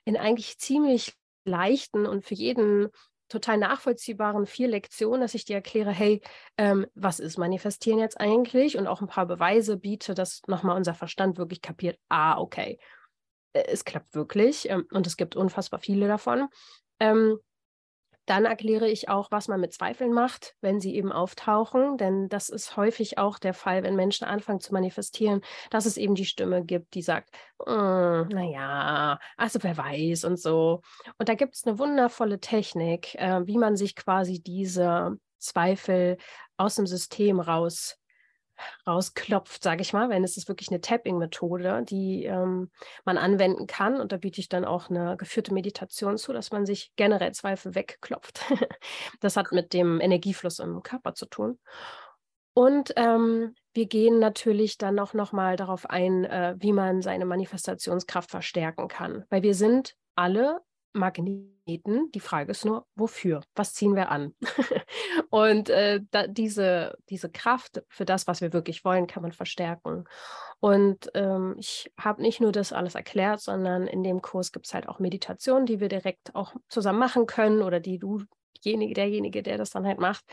in 0.05 0.17
eigentlich 0.17 0.59
ziemlich 0.59 1.15
leichten 1.45 2.05
und 2.05 2.23
für 2.23 2.35
jeden 2.35 2.89
total 3.27 3.57
nachvollziehbaren 3.57 4.45
vier 4.45 4.67
Lektionen, 4.67 5.21
dass 5.21 5.33
ich 5.33 5.45
dir 5.45 5.55
erkläre, 5.55 5.89
hey, 5.89 6.21
ähm, 6.57 6.85
was 6.93 7.19
ist 7.19 7.37
Manifestieren 7.39 7.99
jetzt 7.99 8.19
eigentlich? 8.19 8.77
Und 8.77 8.85
auch 8.85 9.01
ein 9.01 9.07
paar 9.07 9.25
Beweise 9.25 9.77
biete, 9.77 10.13
dass 10.13 10.41
nochmal 10.45 10.77
unser 10.77 10.93
Verstand 10.93 11.39
wirklich 11.39 11.63
kapiert, 11.63 11.97
ah, 12.07 12.37
okay, 12.39 12.77
äh, 13.53 13.63
es 13.67 13.83
klappt 13.83 14.13
wirklich 14.13 14.69
ähm, 14.69 14.85
und 14.91 15.07
es 15.07 15.17
gibt 15.17 15.35
unfassbar 15.35 15.79
viele 15.79 16.07
davon. 16.07 16.49
Ähm, 16.99 17.39
dann 18.29 18.45
erkläre 18.45 18.87
ich 18.87 19.09
auch, 19.09 19.31
was 19.31 19.47
man 19.47 19.59
mit 19.59 19.73
Zweifeln 19.73 20.13
macht, 20.13 20.55
wenn 20.61 20.79
sie 20.79 20.95
eben 20.95 21.11
auftauchen, 21.11 21.97
denn 21.97 22.29
das 22.29 22.49
ist 22.49 22.77
häufig 22.77 23.17
auch 23.17 23.39
der 23.39 23.55
Fall, 23.55 23.81
wenn 23.81 23.95
Menschen 23.95 24.25
anfangen 24.25 24.59
zu 24.59 24.71
manifestieren, 24.71 25.41
dass 25.71 25.87
es 25.87 25.97
eben 25.97 26.13
die 26.13 26.25
Stimme 26.25 26.63
gibt, 26.63 26.93
die 26.93 27.01
sagt, 27.01 27.31
mm, 27.65 28.27
naja, 28.29 29.19
also 29.35 29.59
wer 29.63 29.77
weiß 29.77 30.25
und 30.25 30.39
so. 30.39 30.81
Und 31.17 31.27
da 31.27 31.33
gibt 31.33 31.55
es 31.55 31.65
eine 31.65 31.79
wundervolle 31.79 32.39
Technik, 32.39 33.15
äh, 33.15 33.47
wie 33.47 33.57
man 33.57 33.75
sich 33.75 33.95
quasi 33.95 34.41
diese 34.41 35.17
Zweifel 35.39 36.17
aus 36.57 36.75
dem 36.75 36.85
System 36.85 37.39
raus 37.39 37.98
rausklopft, 38.87 39.63
sage 39.63 39.81
ich 39.81 39.93
mal, 39.93 40.09
wenn 40.09 40.23
es 40.23 40.37
ist 40.37 40.47
wirklich 40.47 40.69
eine 40.69 40.81
Tapping-Methode, 40.81 41.83
die 41.87 42.25
ähm, 42.25 42.69
man 43.05 43.17
anwenden 43.17 43.67
kann. 43.67 43.99
Und 43.99 44.11
da 44.11 44.17
biete 44.17 44.41
ich 44.41 44.49
dann 44.49 44.65
auch 44.65 44.89
eine 44.89 45.17
geführte 45.17 45.53
Meditation 45.53 46.17
zu, 46.17 46.33
dass 46.33 46.51
man 46.51 46.65
sich 46.65 46.91
generell 46.95 47.31
Zweifel 47.33 47.75
wegklopft. 47.75 48.41
das 49.19 49.37
hat 49.37 49.51
mit 49.51 49.73
dem 49.73 49.99
Energiefluss 50.01 50.59
im 50.59 50.81
Körper 50.83 51.13
zu 51.13 51.25
tun. 51.25 51.59
Und 52.53 52.93
ähm, 52.97 53.55
wir 53.73 53.85
gehen 53.85 54.19
natürlich 54.19 54.77
dann 54.77 54.99
auch 54.99 55.13
nochmal 55.13 55.55
darauf 55.55 55.89
ein, 55.89 56.25
äh, 56.25 56.55
wie 56.57 56.73
man 56.73 57.01
seine 57.01 57.25
Manifestationskraft 57.25 58.29
verstärken 58.29 58.87
kann. 58.87 59.25
Weil 59.29 59.43
wir 59.43 59.53
sind 59.53 59.95
alle 60.15 60.59
Magneten. 60.93 62.11
Die 62.11 62.19
Frage 62.19 62.51
ist 62.51 62.65
nur, 62.65 62.85
wofür? 62.95 63.41
Was 63.55 63.73
ziehen 63.73 63.95
wir 63.95 64.09
an? 64.09 64.33
und 65.29 65.69
äh, 65.69 66.01
da, 66.11 66.27
diese, 66.27 66.97
diese 67.09 67.29
Kraft 67.29 67.83
für 67.89 68.05
das, 68.05 68.27
was 68.27 68.41
wir 68.41 68.53
wirklich 68.53 68.83
wollen, 68.83 69.07
kann 69.07 69.23
man 69.23 69.31
verstärken. 69.31 70.05
Und 70.59 71.09
ähm, 71.13 71.55
ich 71.57 71.91
habe 71.97 72.21
nicht 72.21 72.41
nur 72.41 72.51
das 72.51 72.73
alles 72.73 72.95
erklärt, 72.95 73.41
sondern 73.41 73.87
in 73.87 74.03
dem 74.03 74.21
Kurs 74.21 74.51
gibt 74.51 74.65
es 74.65 74.73
halt 74.73 74.89
auch 74.89 74.99
Meditationen, 74.99 75.65
die 75.65 75.79
wir 75.79 75.89
direkt 75.89 76.35
auch 76.35 76.53
zusammen 76.67 76.99
machen 76.99 77.25
können 77.25 77.61
oder 77.61 77.79
die 77.79 77.99
du, 77.99 78.23
derjenige, 78.63 79.41
der 79.41 79.57
das 79.57 79.69
dann 79.69 79.85
halt 79.85 79.99
macht, 79.99 80.25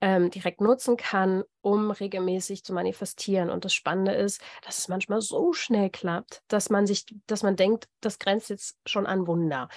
ähm, 0.00 0.30
direkt 0.30 0.60
nutzen 0.60 0.96
kann, 0.96 1.44
um 1.60 1.90
regelmäßig 1.90 2.64
zu 2.64 2.72
manifestieren. 2.72 3.50
Und 3.50 3.64
das 3.64 3.74
Spannende 3.74 4.12
ist, 4.12 4.40
dass 4.64 4.78
es 4.78 4.88
manchmal 4.88 5.20
so 5.20 5.52
schnell 5.52 5.90
klappt, 5.90 6.42
dass 6.48 6.70
man 6.70 6.86
sich, 6.86 7.04
dass 7.26 7.42
man 7.42 7.56
denkt, 7.56 7.88
das 8.00 8.18
grenzt 8.18 8.50
jetzt 8.50 8.78
schon 8.86 9.06
an 9.06 9.26
Wunder. 9.26 9.68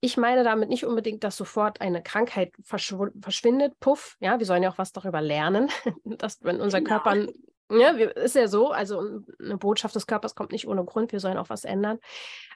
Ich 0.00 0.16
meine 0.16 0.44
damit 0.44 0.70
nicht 0.70 0.86
unbedingt, 0.86 1.24
dass 1.24 1.36
sofort 1.36 1.82
eine 1.82 2.02
Krankheit 2.02 2.52
verschw 2.62 3.08
verschwindet, 3.20 3.78
puff, 3.80 4.16
ja, 4.20 4.38
wir 4.38 4.46
sollen 4.46 4.62
ja 4.62 4.70
auch 4.70 4.78
was 4.78 4.92
darüber 4.92 5.20
lernen, 5.20 5.68
dass 6.04 6.42
wenn 6.42 6.60
unser 6.60 6.80
genau. 6.80 7.00
Körper, 7.00 7.26
ja, 7.70 7.90
ist 7.90 8.34
ja 8.34 8.48
so, 8.48 8.70
also 8.70 9.20
eine 9.38 9.58
Botschaft 9.58 9.94
des 9.94 10.06
Körpers 10.06 10.34
kommt 10.34 10.52
nicht 10.52 10.66
ohne 10.66 10.84
Grund, 10.84 11.12
wir 11.12 11.20
sollen 11.20 11.36
auch 11.36 11.50
was 11.50 11.64
ändern. 11.64 11.98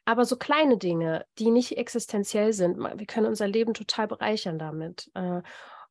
Aber 0.07 0.25
so 0.25 0.37
kleine 0.37 0.79
Dinge, 0.79 1.27
die 1.39 1.51
nicht 1.51 1.77
existenziell 1.77 2.53
sind, 2.55 2.79
wir 2.79 3.07
können 3.07 3.27
unser 3.27 3.47
Leben 3.47 3.75
total 3.75 4.09
bereichern 4.09 4.59
damit. 4.59 5.11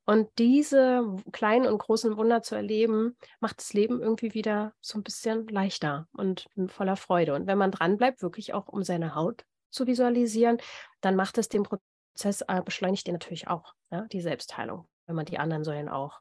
Und 0.05 0.29
diese 0.37 1.15
kleinen 1.31 1.65
und 1.65 1.77
großen 1.77 2.17
Wunder 2.17 2.41
zu 2.41 2.55
erleben, 2.55 3.15
macht 3.39 3.59
das 3.59 3.73
Leben 3.73 4.01
irgendwie 4.01 4.33
wieder 4.33 4.73
so 4.81 4.99
ein 4.99 5.03
bisschen 5.03 5.47
leichter 5.47 6.07
und 6.13 6.49
voller 6.67 6.97
Freude. 6.97 7.33
Und 7.33 7.47
wenn 7.47 7.57
man 7.57 7.71
dranbleibt, 7.71 8.21
wirklich 8.21 8.53
auch 8.53 8.67
um 8.67 8.83
seine 8.83 9.15
Haut 9.15 9.45
zu 9.69 9.87
visualisieren, 9.87 10.57
dann 11.01 11.15
macht 11.15 11.37
es 11.37 11.47
den 11.47 11.63
Prozess, 11.63 12.41
äh, 12.47 12.61
beschleunigt 12.63 13.07
den 13.07 13.13
natürlich 13.13 13.47
auch, 13.47 13.73
ja, 13.91 14.05
die 14.11 14.21
Selbstheilung, 14.21 14.87
wenn 15.07 15.15
man 15.15 15.25
die 15.25 15.39
anderen 15.39 15.63
Säulen 15.63 15.87
auch, 15.87 16.19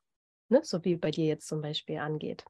ne, 0.48 0.60
so 0.62 0.84
wie 0.84 0.96
bei 0.96 1.10
dir 1.10 1.26
jetzt 1.26 1.48
zum 1.48 1.60
Beispiel 1.60 1.98
angeht. 1.98 2.44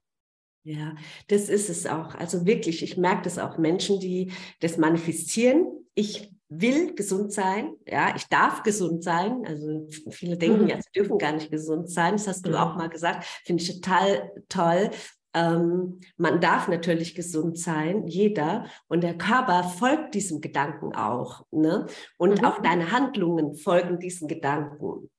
Ja, 0.64 0.94
das 1.26 1.48
ist 1.48 1.70
es 1.70 1.86
auch. 1.86 2.14
Also 2.14 2.46
wirklich, 2.46 2.82
ich 2.82 2.96
merke 2.96 3.22
das 3.22 3.38
auch. 3.38 3.58
Menschen, 3.58 3.98
die 3.98 4.32
das 4.60 4.76
manifestieren. 4.76 5.66
Ich 5.94 6.32
will 6.60 6.94
gesund 6.94 7.32
sein, 7.32 7.74
ja, 7.86 8.14
ich 8.16 8.26
darf 8.26 8.62
gesund 8.62 9.02
sein. 9.02 9.44
Also 9.46 9.88
viele 10.10 10.36
denken 10.36 10.62
mhm. 10.62 10.68
ja, 10.68 10.76
sie 10.76 10.90
dürfen 10.94 11.18
gar 11.18 11.32
nicht 11.32 11.50
gesund 11.50 11.90
sein. 11.90 12.12
Das 12.12 12.28
hast 12.28 12.46
du 12.46 12.50
mhm. 12.50 12.56
auch 12.56 12.76
mal 12.76 12.88
gesagt. 12.88 13.24
Finde 13.44 13.62
ich 13.62 13.80
total 13.80 14.32
toll. 14.48 14.90
Ähm, 15.34 16.00
man 16.16 16.40
darf 16.40 16.68
natürlich 16.68 17.14
gesund 17.14 17.58
sein, 17.58 18.06
jeder. 18.06 18.66
Und 18.88 19.02
der 19.02 19.16
Körper 19.16 19.64
folgt 19.64 20.14
diesem 20.14 20.40
Gedanken 20.40 20.94
auch. 20.94 21.46
Ne? 21.50 21.86
Und 22.18 22.40
mhm. 22.40 22.44
auch 22.44 22.60
deine 22.60 22.90
Handlungen 22.92 23.54
folgen 23.54 23.98
diesen 23.98 24.28
Gedanken. 24.28 25.10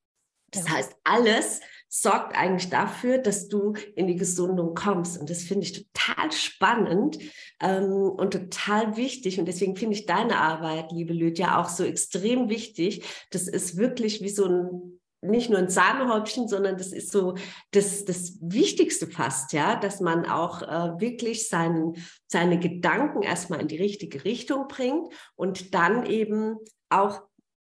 Das 0.52 0.70
heißt, 0.70 0.96
alles 1.04 1.62
sorgt 1.96 2.36
eigentlich 2.36 2.72
dafür, 2.72 3.20
dass 3.20 3.50
du 3.50 3.74
in 3.96 4.08
die 4.08 4.16
Gesundung 4.16 4.74
kommst. 4.74 5.20
Und 5.20 5.30
das 5.30 5.44
finde 5.44 5.68
ich 5.68 5.74
total 5.74 6.32
spannend 6.32 7.20
ähm, 7.62 7.94
und 7.94 8.32
total 8.32 8.98
wichtig. 8.98 9.40
Und 9.40 9.46
deswegen 9.46 9.76
finde 9.76 9.96
ich 9.96 10.08
deine 10.08 10.38
Arbeit, 10.38 10.92
liebe 10.92 11.14
Lydia, 11.14 11.62
auch 11.62 11.70
so 11.70 11.84
extrem 11.84 12.50
wichtig. 12.50 13.04
Das 13.30 13.48
ist 13.48 13.78
wirklich 13.78 14.24
wie 14.24 14.30
so 14.30 14.46
ein 14.46 15.00
nicht 15.22 15.50
nur 15.50 15.60
ein 15.60 15.70
Sahnehäubchen, 15.70 16.50
sondern 16.50 16.78
das 16.78 16.92
ist 16.92 17.12
so 17.12 17.36
das, 17.72 18.04
das 18.04 18.40
Wichtigste 18.42 19.08
fast, 19.08 19.54
ja, 19.54 19.78
dass 19.78 20.02
man 20.02 20.26
auch 20.26 20.64
äh, 20.64 21.00
wirklich 21.00 21.48
sein, 21.48 21.94
seine 22.28 22.60
Gedanken 22.60 23.22
erstmal 23.22 23.62
in 23.62 23.70
die 23.70 23.78
richtige 23.78 24.26
Richtung 24.26 24.68
bringt 24.68 25.14
und 25.36 25.74
dann 25.76 26.06
eben 26.08 26.58
auch 26.90 27.22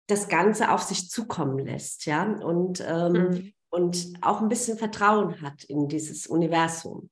das 0.07 0.29
Ganze 0.29 0.71
auf 0.71 0.83
sich 0.83 1.09
zukommen 1.09 1.59
lässt, 1.59 2.05
ja. 2.05 2.25
Und 2.25 2.85
ähm, 2.87 3.13
mhm 3.13 3.53
und 3.71 4.15
auch 4.23 4.41
ein 4.41 4.49
bisschen 4.49 4.79
Vertrauen 4.79 5.41
hat 5.43 5.65
in 5.65 5.89
dieses 5.89 6.27
Universum. 6.27 7.11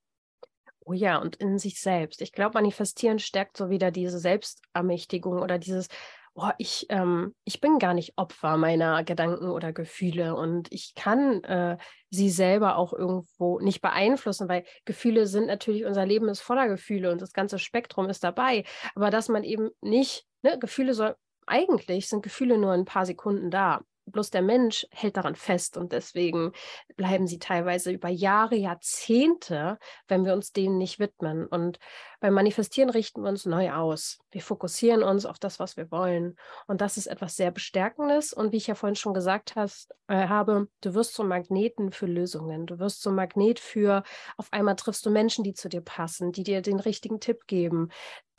Oh 0.86 0.92
ja, 0.92 1.16
und 1.18 1.36
in 1.36 1.58
sich 1.58 1.80
selbst. 1.80 2.20
Ich 2.20 2.32
glaube, 2.32 2.54
manifestieren 2.54 3.18
stärkt 3.18 3.56
so 3.56 3.70
wieder 3.70 3.90
diese 3.90 4.18
Selbstermächtigung 4.18 5.40
oder 5.40 5.58
dieses, 5.58 5.88
oh, 6.34 6.50
ich, 6.58 6.86
ähm, 6.90 7.34
ich 7.44 7.60
bin 7.60 7.78
gar 7.78 7.94
nicht 7.94 8.12
Opfer 8.16 8.58
meiner 8.58 9.02
Gedanken 9.02 9.48
oder 9.48 9.72
Gefühle 9.72 10.36
und 10.36 10.70
ich 10.70 10.94
kann 10.94 11.42
äh, 11.44 11.78
sie 12.10 12.28
selber 12.28 12.76
auch 12.76 12.92
irgendwo 12.92 13.60
nicht 13.60 13.80
beeinflussen, 13.80 14.48
weil 14.48 14.64
Gefühle 14.84 15.26
sind 15.26 15.46
natürlich, 15.46 15.86
unser 15.86 16.04
Leben 16.04 16.28
ist 16.28 16.40
voller 16.40 16.68
Gefühle 16.68 17.10
und 17.12 17.22
das 17.22 17.32
ganze 17.32 17.58
Spektrum 17.58 18.10
ist 18.10 18.22
dabei. 18.22 18.64
Aber 18.94 19.10
dass 19.10 19.28
man 19.28 19.42
eben 19.42 19.70
nicht, 19.80 20.26
ne, 20.42 20.58
Gefühle 20.58 20.92
soll, 20.92 21.16
eigentlich 21.46 22.08
sind 22.08 22.22
Gefühle 22.22 22.58
nur 22.58 22.72
ein 22.72 22.84
paar 22.84 23.06
Sekunden 23.06 23.50
da 23.50 23.82
bloß 24.06 24.30
der 24.30 24.42
Mensch 24.42 24.86
hält 24.90 25.16
daran 25.16 25.34
fest 25.34 25.76
und 25.76 25.92
deswegen 25.92 26.52
bleiben 26.96 27.26
sie 27.26 27.38
teilweise 27.38 27.90
über 27.90 28.08
Jahre, 28.08 28.56
Jahrzehnte, 28.56 29.78
wenn 30.08 30.24
wir 30.24 30.34
uns 30.34 30.52
denen 30.52 30.78
nicht 30.78 30.98
widmen. 30.98 31.46
Und 31.46 31.78
beim 32.20 32.34
Manifestieren 32.34 32.90
richten 32.90 33.22
wir 33.22 33.28
uns 33.28 33.44
neu 33.44 33.72
aus. 33.72 34.18
Wir 34.30 34.40
fokussieren 34.40 35.02
uns 35.02 35.26
auf 35.26 35.38
das, 35.38 35.58
was 35.58 35.76
wir 35.76 35.90
wollen. 35.90 36.36
Und 36.66 36.80
das 36.80 36.96
ist 36.96 37.06
etwas 37.06 37.36
sehr 37.36 37.50
Bestärkendes. 37.50 38.32
Und 38.32 38.52
wie 38.52 38.56
ich 38.56 38.66
ja 38.66 38.74
vorhin 38.74 38.96
schon 38.96 39.14
gesagt 39.14 39.56
hast, 39.56 39.94
äh, 40.08 40.28
habe, 40.28 40.68
du 40.80 40.94
wirst 40.94 41.14
zum 41.14 41.28
Magneten 41.28 41.92
für 41.92 42.06
Lösungen. 42.06 42.66
Du 42.66 42.78
wirst 42.78 43.02
zum 43.02 43.14
Magnet 43.14 43.60
für, 43.60 44.02
auf 44.36 44.52
einmal 44.52 44.76
triffst 44.76 45.04
du 45.04 45.10
Menschen, 45.10 45.44
die 45.44 45.54
zu 45.54 45.68
dir 45.68 45.82
passen, 45.82 46.32
die 46.32 46.44
dir 46.44 46.62
den 46.62 46.80
richtigen 46.80 47.20
Tipp 47.20 47.46
geben, 47.46 47.90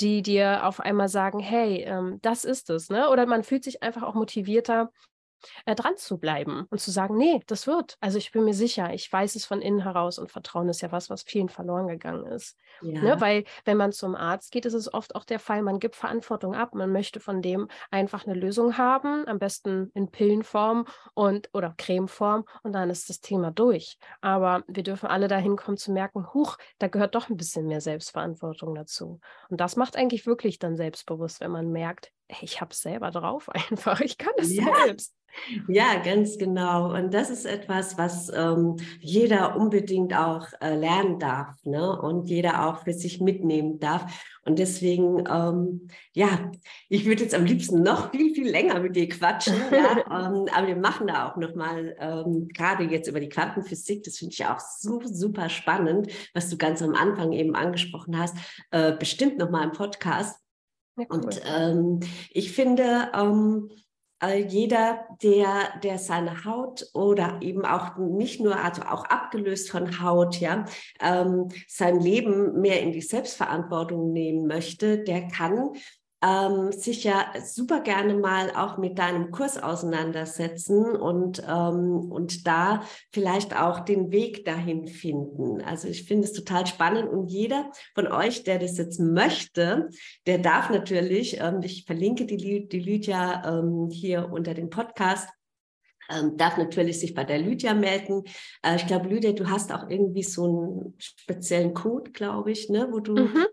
die 0.02 0.22
dir 0.22 0.66
auf 0.66 0.80
einmal 0.80 1.08
sagen, 1.08 1.40
hey, 1.40 1.84
ähm, 1.84 2.20
das 2.22 2.46
ist 2.46 2.70
es. 2.70 2.90
Ne? 2.90 3.10
Oder 3.10 3.26
man 3.26 3.44
fühlt 3.44 3.64
sich 3.64 3.84
einfach 3.84 4.04
auch 4.04 4.16
motivierter, 4.16 4.92
äh, 5.66 5.76
dran 5.76 5.98
zu 5.98 6.18
bleiben 6.18 6.68
und 6.70 6.80
zu 6.80 6.92
sagen, 6.92 7.18
nee, 7.18 7.42
das 7.48 7.68
wird. 7.68 7.98
Also 8.00 8.18
ich 8.18 8.32
bin 8.32 8.46
mir 8.46 8.54
sicher, 8.54 8.94
ich 8.94 9.12
weiß 9.12 9.36
es 9.36 9.46
von 9.46 9.62
innen 9.62 9.82
heraus 9.82 10.20
und 10.20 10.32
Vertrauen 10.32 10.70
ist 10.70 10.82
ja 10.82 10.92
was, 10.92 11.10
was 11.10 11.24
vielen 11.24 11.50
verloren 11.50 11.88
gegangen 11.88 12.26
ist. 12.28 12.58
Ne? 12.82 12.94
Ja. 12.94 13.02
Ne? 13.02 13.22
Weil 13.22 13.44
wenn 13.64 13.78
man 13.78 13.92
zum 13.92 14.16
Arzt 14.16 14.52
geht, 14.52 14.66
ist 14.66 14.74
es 14.74 14.94
oft 14.94 15.16
auch 15.16 15.26
der 15.26 15.40
Fall, 15.40 15.62
man 15.62 15.80
gibt 15.80 15.96
Verantwortung 15.96 16.56
ab. 16.56 16.76
Man 16.76 16.92
möchte 16.92 17.20
von 17.20 17.42
dem 17.42 17.68
einfach 17.92 18.26
eine 18.26 18.36
Lösung 18.36 18.78
haben, 18.78 19.28
am 19.28 19.40
besten 19.40 19.92
in 19.94 20.10
Pillenform 20.10 20.86
und 21.14 21.50
oder 21.54 21.74
Cremeform 21.78 22.46
und 22.64 22.74
dann 22.74 22.90
ist 22.90 23.10
das 23.10 23.22
Thema 23.22 23.52
durch. 23.52 23.98
Aber 24.22 24.64
wir 24.68 24.84
dürfen 24.84 25.08
alle 25.08 25.28
dahin 25.28 25.56
kommen 25.56 25.78
zu 25.78 25.92
merken, 25.92 26.34
huch, 26.34 26.58
da 26.80 26.88
gehört 26.88 27.16
doch 27.16 27.30
ein 27.30 27.38
bisschen 27.38 27.68
mehr 27.68 27.82
Selbstverantwortung 27.82 28.76
dazu. 28.76 29.20
Und 29.50 29.62
das 29.62 29.76
macht 29.76 29.96
eigentlich 29.96 30.26
wirklich 30.26 30.60
dann 30.60 30.76
selbstbewusst, 30.76 31.40
wenn 31.42 31.52
man 31.52 31.72
merkt, 31.72 32.12
ich 32.42 32.62
habe 32.62 32.72
es 32.72 32.82
selber 32.82 33.12
drauf 33.12 33.50
einfach, 33.70 34.02
ich 34.02 34.18
kann 34.18 34.34
es 34.38 34.56
ja. 34.56 34.66
selbst. 34.86 35.16
Ja, 35.68 36.02
ganz 36.04 36.38
genau. 36.38 36.94
Und 36.94 37.14
das 37.14 37.30
ist 37.30 37.46
etwas, 37.46 37.98
was 37.98 38.32
ähm, 38.34 38.78
jeder 39.00 39.58
unbedingt 39.58 40.16
auch 40.16 40.48
äh, 40.62 40.76
lernen 40.76 41.20
darf 41.20 41.58
ne? 41.66 42.00
und 42.02 42.30
jeder 42.30 42.68
auch 42.68 42.84
für 42.84 42.94
sich 42.94 43.20
mitnehmen 43.20 43.80
darf. 43.80 44.06
Und 44.46 44.60
deswegen, 44.60 45.26
ähm, 45.30 45.90
ja, 46.14 46.52
ich 46.88 47.06
würde 47.06 47.24
jetzt 47.24 47.36
am 47.36 47.46
liebsten 47.46 47.84
noch 47.84 48.12
viel, 48.12 48.34
viel 48.34 48.50
länger 48.50 48.80
mit 48.80 48.96
dir 48.96 49.10
quatschen. 49.10 49.56
ja, 49.72 49.98
ähm, 50.10 50.46
aber 50.54 50.68
wir 50.68 50.78
machen 50.78 51.08
da 51.08 51.30
auch 51.30 51.36
nochmal, 51.36 51.96
ähm, 52.00 52.48
gerade 52.54 52.86
jetzt 52.86 53.08
über 53.08 53.20
die 53.20 53.30
Quantenphysik, 53.30 54.04
das 54.04 54.18
finde 54.18 54.34
ich 54.34 54.46
auch 54.46 54.60
so, 54.60 55.02
super 55.04 55.50
spannend, 55.50 56.12
was 56.34 56.50
du 56.50 56.58
ganz 56.58 56.82
am 56.82 56.96
Anfang 56.96 57.34
eben 57.34 57.56
angesprochen 57.56 58.18
hast, 58.18 58.38
äh, 58.72 58.94
bestimmt 58.94 59.38
nochmal 59.38 59.66
im 59.66 59.72
Podcast. 59.72 60.45
Ja, 60.98 61.06
cool. 61.10 61.20
Und 61.26 61.42
ähm, 61.46 62.00
ich 62.32 62.52
finde, 62.54 63.12
ähm, 63.14 63.70
äh, 64.24 64.46
jeder, 64.46 65.06
der, 65.22 65.80
der 65.84 65.98
seine 65.98 66.46
Haut 66.46 66.86
oder 66.94 67.40
eben 67.42 67.66
auch 67.66 67.98
nicht 67.98 68.40
nur, 68.40 68.56
also 68.58 68.84
auch 68.84 69.06
abgelöst 69.06 69.70
von 69.70 70.02
Haut, 70.02 70.40
ja, 70.40 70.66
ähm, 71.02 71.50
sein 71.68 72.00
Leben 72.00 72.62
mehr 72.62 72.82
in 72.82 72.92
die 72.92 73.02
Selbstverantwortung 73.02 74.14
nehmen 74.14 74.48
möchte, 74.48 75.04
der 75.04 75.28
kann 75.28 75.72
ähm, 76.24 76.72
sich 76.72 77.04
ja 77.04 77.34
super 77.44 77.82
gerne 77.82 78.16
mal 78.16 78.52
auch 78.56 78.78
mit 78.78 78.98
deinem 78.98 79.32
Kurs 79.32 79.62
auseinandersetzen 79.62 80.96
und, 80.96 81.44
ähm, 81.48 82.12
und 82.12 82.48
da 82.48 82.84
vielleicht 83.12 83.56
auch 83.56 83.82
den 83.82 84.12
Weg 84.12 84.46
dahin 84.46 84.88
finden. 84.88 85.62
Also 85.62 85.88
ich 85.88 86.04
finde 86.08 86.26
es 86.26 86.34
total 86.34 86.66
spannend 86.68 87.10
und 87.10 87.28
jeder 87.28 87.72
von 87.94 88.08
euch, 88.08 88.44
der 88.44 88.60
das 88.60 88.78
jetzt 88.78 89.00
möchte, 89.00 89.90
der 90.26 90.40
darf 90.40 90.70
natürlich, 90.70 91.40
ähm, 91.40 91.62
ich 91.64 91.86
verlinke 91.86 92.26
die, 92.26 92.68
die 92.68 92.80
Lydia 92.80 93.60
ähm, 93.60 93.90
hier 93.92 94.32
unter 94.32 94.54
dem 94.54 94.70
Podcast, 94.70 95.30
ähm, 96.10 96.38
darf 96.38 96.58
natürlich 96.58 97.00
sich 97.00 97.14
bei 97.14 97.24
der 97.24 97.40
Lydia 97.40 97.74
melden. 97.74 98.24
Äh, 98.64 98.76
ich 98.76 98.88
glaube, 98.88 99.10
Lydia, 99.10 99.32
du 99.32 99.50
hast 99.50 99.74
auch 99.74 99.90
irgendwie 99.90 100.24
so 100.24 100.46
einen 100.46 100.96
speziellen 101.00 101.74
Code, 101.74 102.12
glaube 102.12 102.52
ich, 102.52 102.70
ne, 102.70 102.88
wo 102.92 103.00
du 103.00 103.16
mhm. 103.16 103.46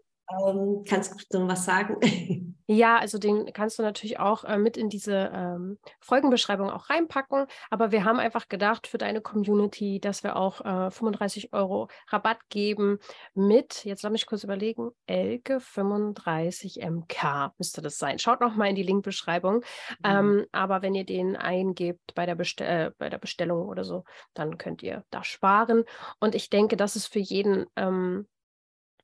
Ähm, 0.47 0.85
kannst 0.89 1.33
du 1.33 1.41
noch 1.41 1.49
was 1.49 1.65
sagen? 1.65 1.97
Ja, 2.69 2.97
also 2.97 3.19
den 3.19 3.53
kannst 3.53 3.79
du 3.79 3.83
natürlich 3.83 4.19
auch 4.19 4.45
äh, 4.45 4.57
mit 4.57 4.77
in 4.77 4.89
diese 4.89 5.31
ähm, 5.35 5.79
Folgenbeschreibung 6.01 6.71
auch 6.71 6.89
reinpacken. 6.89 7.47
Aber 7.71 7.91
wir 7.91 8.05
haben 8.05 8.19
einfach 8.19 8.49
gedacht 8.49 8.87
für 8.87 8.99
deine 8.99 9.21
Community, 9.21 10.01
dass 10.01 10.23
wir 10.23 10.37
auch 10.37 10.61
äh, 10.61 10.91
35 10.91 11.53
Euro 11.53 11.89
Rabatt 12.09 12.39
geben 12.49 12.99
mit, 13.35 13.85
jetzt 13.85 14.03
lass 14.03 14.13
mich 14.13 14.27
kurz 14.27 14.45
überlegen, 14.45 14.91
Elke 15.07 15.61
35 15.61 16.81
MK 16.83 17.53
müsste 17.59 17.83
das 17.83 17.99
sein. 17.99 18.19
Schaut 18.19 18.41
noch 18.41 18.55
mal 18.55 18.71
in 18.71 18.77
die 18.77 18.85
Linkbeschreibung. 18.85 19.57
Mhm. 19.57 19.63
Ähm, 20.05 20.47
aber 20.53 20.83
wenn 20.83 20.95
ihr 20.95 21.05
den 21.05 21.37
eingebt 21.37 22.15
bei 22.15 22.27
der, 22.27 22.37
Bestell 22.37 22.87
äh, 22.87 22.91
bei 22.97 23.11
der 23.11 23.19
Bestellung 23.19 23.69
oder 23.69 23.85
so, 23.85 24.05
dann 24.35 24.57
könnt 24.57 24.83
ihr 24.83 25.05
da 25.11 25.25
sparen. 25.25 25.85
Und 26.21 26.35
ich 26.35 26.49
denke, 26.49 26.77
das 26.77 26.97
ist 26.97 27.09
für 27.09 27.19
jeden 27.19 27.67
ähm, 27.77 28.27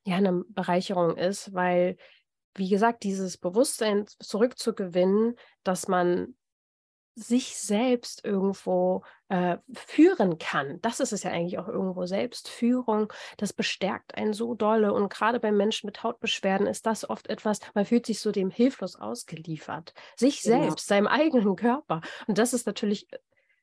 ja 0.09 0.17
eine 0.17 0.43
Bereicherung 0.49 1.17
ist, 1.17 1.53
weil, 1.53 1.97
wie 2.55 2.69
gesagt, 2.69 3.03
dieses 3.03 3.37
Bewusstsein 3.37 4.05
zurückzugewinnen, 4.19 5.35
dass 5.63 5.87
man 5.87 6.35
sich 7.19 7.57
selbst 7.57 8.23
irgendwo 8.23 9.03
äh, 9.27 9.57
führen 9.73 10.37
kann. 10.37 10.79
Das 10.81 10.99
ist 10.99 11.11
es 11.11 11.23
ja 11.23 11.31
eigentlich 11.31 11.59
auch 11.59 11.67
irgendwo. 11.67 12.05
Selbstführung, 12.05 13.11
das 13.37 13.51
bestärkt 13.51 14.15
einen 14.15 14.33
so 14.33 14.55
dolle. 14.55 14.93
Und 14.93 15.09
gerade 15.09 15.39
bei 15.39 15.51
Menschen 15.51 15.87
mit 15.87 16.01
Hautbeschwerden 16.01 16.65
ist 16.65 16.85
das 16.85 17.09
oft 17.09 17.27
etwas, 17.27 17.59
man 17.73 17.85
fühlt 17.85 18.05
sich 18.05 18.21
so 18.21 18.31
dem 18.31 18.49
hilflos 18.49 18.95
ausgeliefert. 18.95 19.93
Sich 20.15 20.41
genau. 20.41 20.61
selbst, 20.61 20.87
seinem 20.87 21.07
eigenen 21.07 21.55
Körper. 21.55 22.01
Und 22.27 22.37
das 22.37 22.53
ist 22.53 22.65
natürlich 22.65 23.11
äh, 23.11 23.17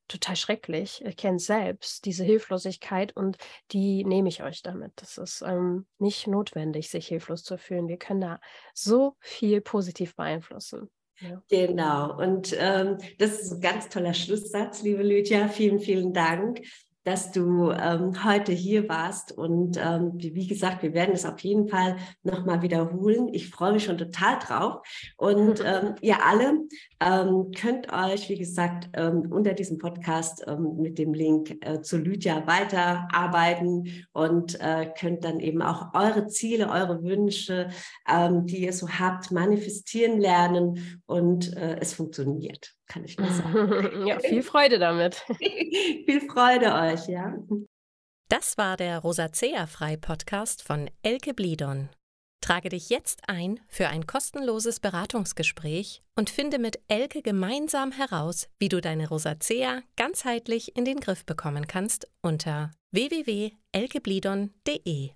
total 0.09 0.37
schrecklich. 0.37 1.05
Ich 1.05 1.17
kenne 1.17 1.39
selbst 1.39 2.05
diese 2.05 2.25
Hilflosigkeit 2.25 3.17
und 3.17 3.37
die 3.73 4.05
nehme 4.05 4.29
ich 4.29 4.43
euch 4.43 4.63
damit. 4.63 4.93
Das 4.97 5.19
ist 5.19 5.43
ähm, 5.43 5.87
nicht 5.99 6.27
notwendig, 6.27 6.91
sich 6.91 7.09
hilflos 7.09 7.43
zu 7.43 7.59
fühlen. 7.59 7.89
Wir 7.89 7.99
können 7.99 8.21
da 8.21 8.41
so 8.75 9.17
viel 9.21 9.61
positiv 9.61 10.17
beeinflussen. 10.17 10.91
Ja. 11.21 11.43
Genau. 11.49 12.17
Und 12.19 12.55
ähm, 12.59 12.99
das 13.19 13.41
ist 13.41 13.53
ein 13.53 13.61
ganz 13.61 13.89
toller 13.89 14.15
Schlusssatz, 14.15 14.83
liebe 14.83 15.03
Lydia. 15.03 15.49
Vielen, 15.49 15.81
vielen 15.81 16.13
Dank 16.13 16.61
dass 17.07 17.31
du 17.31 17.71
ähm, 17.71 18.25
heute 18.25 18.51
hier 18.51 18.89
warst. 18.89 19.31
Und 19.31 19.77
ähm, 19.77 20.11
wie, 20.17 20.35
wie, 20.35 20.49
gesagt, 20.49 20.83
wir 20.83 20.93
werden 20.93 21.15
es 21.15 21.25
auf 21.25 21.39
jeden 21.39 21.69
Fall 21.69 21.97
nochmal 22.25 22.63
wiederholen. 22.63 23.29
Ich 23.33 23.49
freue 23.49 23.75
mich 23.75 23.85
schon 23.85 23.97
total 23.97 24.41
drauf. 24.41 24.83
Und 25.17 25.61
ähm, 25.65 25.95
ihr 26.01 26.27
alle 26.27 26.63
ähm, 26.99 27.53
könnt 27.57 27.93
euch, 27.93 28.29
wie 28.29 28.37
gesagt, 28.37 28.91
ähm, 28.95 29.31
unter 29.31 29.55
diesem 29.55 29.79
Podcast 29.79 30.45
ähm, 30.49 30.79
mit 30.79 30.99
dem 30.99 31.15
Link 31.15 31.57
äh, 31.61 31.81
zu 31.81 31.97
Lydia 31.97 32.45
weiterarbeiten 32.49 34.05
und 34.13 34.61
äh, 34.61 34.91
könnt 34.99 35.23
dann 35.23 35.39
eben 35.39 35.63
auch 35.63 35.95
eure 35.95 36.27
Ziele, 36.27 36.69
eure 36.69 37.05
Wünsche, 37.05 37.69
die 38.09 38.65
ihr 38.65 38.73
so 38.73 38.89
habt, 38.89 39.31
manifestieren 39.31 40.21
lernen. 40.21 41.01
Und 41.07 41.57
äh, 41.57 41.77
es 41.81 41.95
funktioniert 41.95 42.77
kann 42.87 43.05
ich 43.05 43.19
nur 43.19 43.31
sagen. 43.31 43.57
ja, 44.07 44.19
viel 44.21 44.43
Freude 44.43 44.79
damit. 44.79 45.17
viel 45.39 46.21
Freude 46.29 46.75
euch, 46.75 47.09
ja. 47.09 47.35
Das 48.29 48.59
war 48.59 48.77
der 48.77 48.99
Rosacea-Frei-Podcast 48.99 50.63
von 50.63 50.91
Elke 51.03 51.33
Blidon. 51.33 51.89
Trage 52.41 52.69
dich 52.69 52.91
jetzt 52.91 53.29
ein 53.29 53.61
für 53.67 53.89
ein 53.89 54.07
kostenloses 54.07 54.79
Beratungsgespräch 54.81 56.03
und 56.17 56.29
finde 56.31 56.59
mit 56.59 56.81
Elke 56.89 57.23
gemeinsam 57.23 57.93
heraus, 57.93 58.49
wie 58.59 58.69
du 58.69 58.81
deine 58.81 59.09
Rosacea 59.09 59.83
ganzheitlich 59.97 60.77
in 60.77 60.85
den 60.85 60.99
Griff 61.01 61.25
bekommen 61.25 61.67
kannst 61.67 62.09
unter 62.23 62.71
www.elkeblidon.de. 62.93 65.11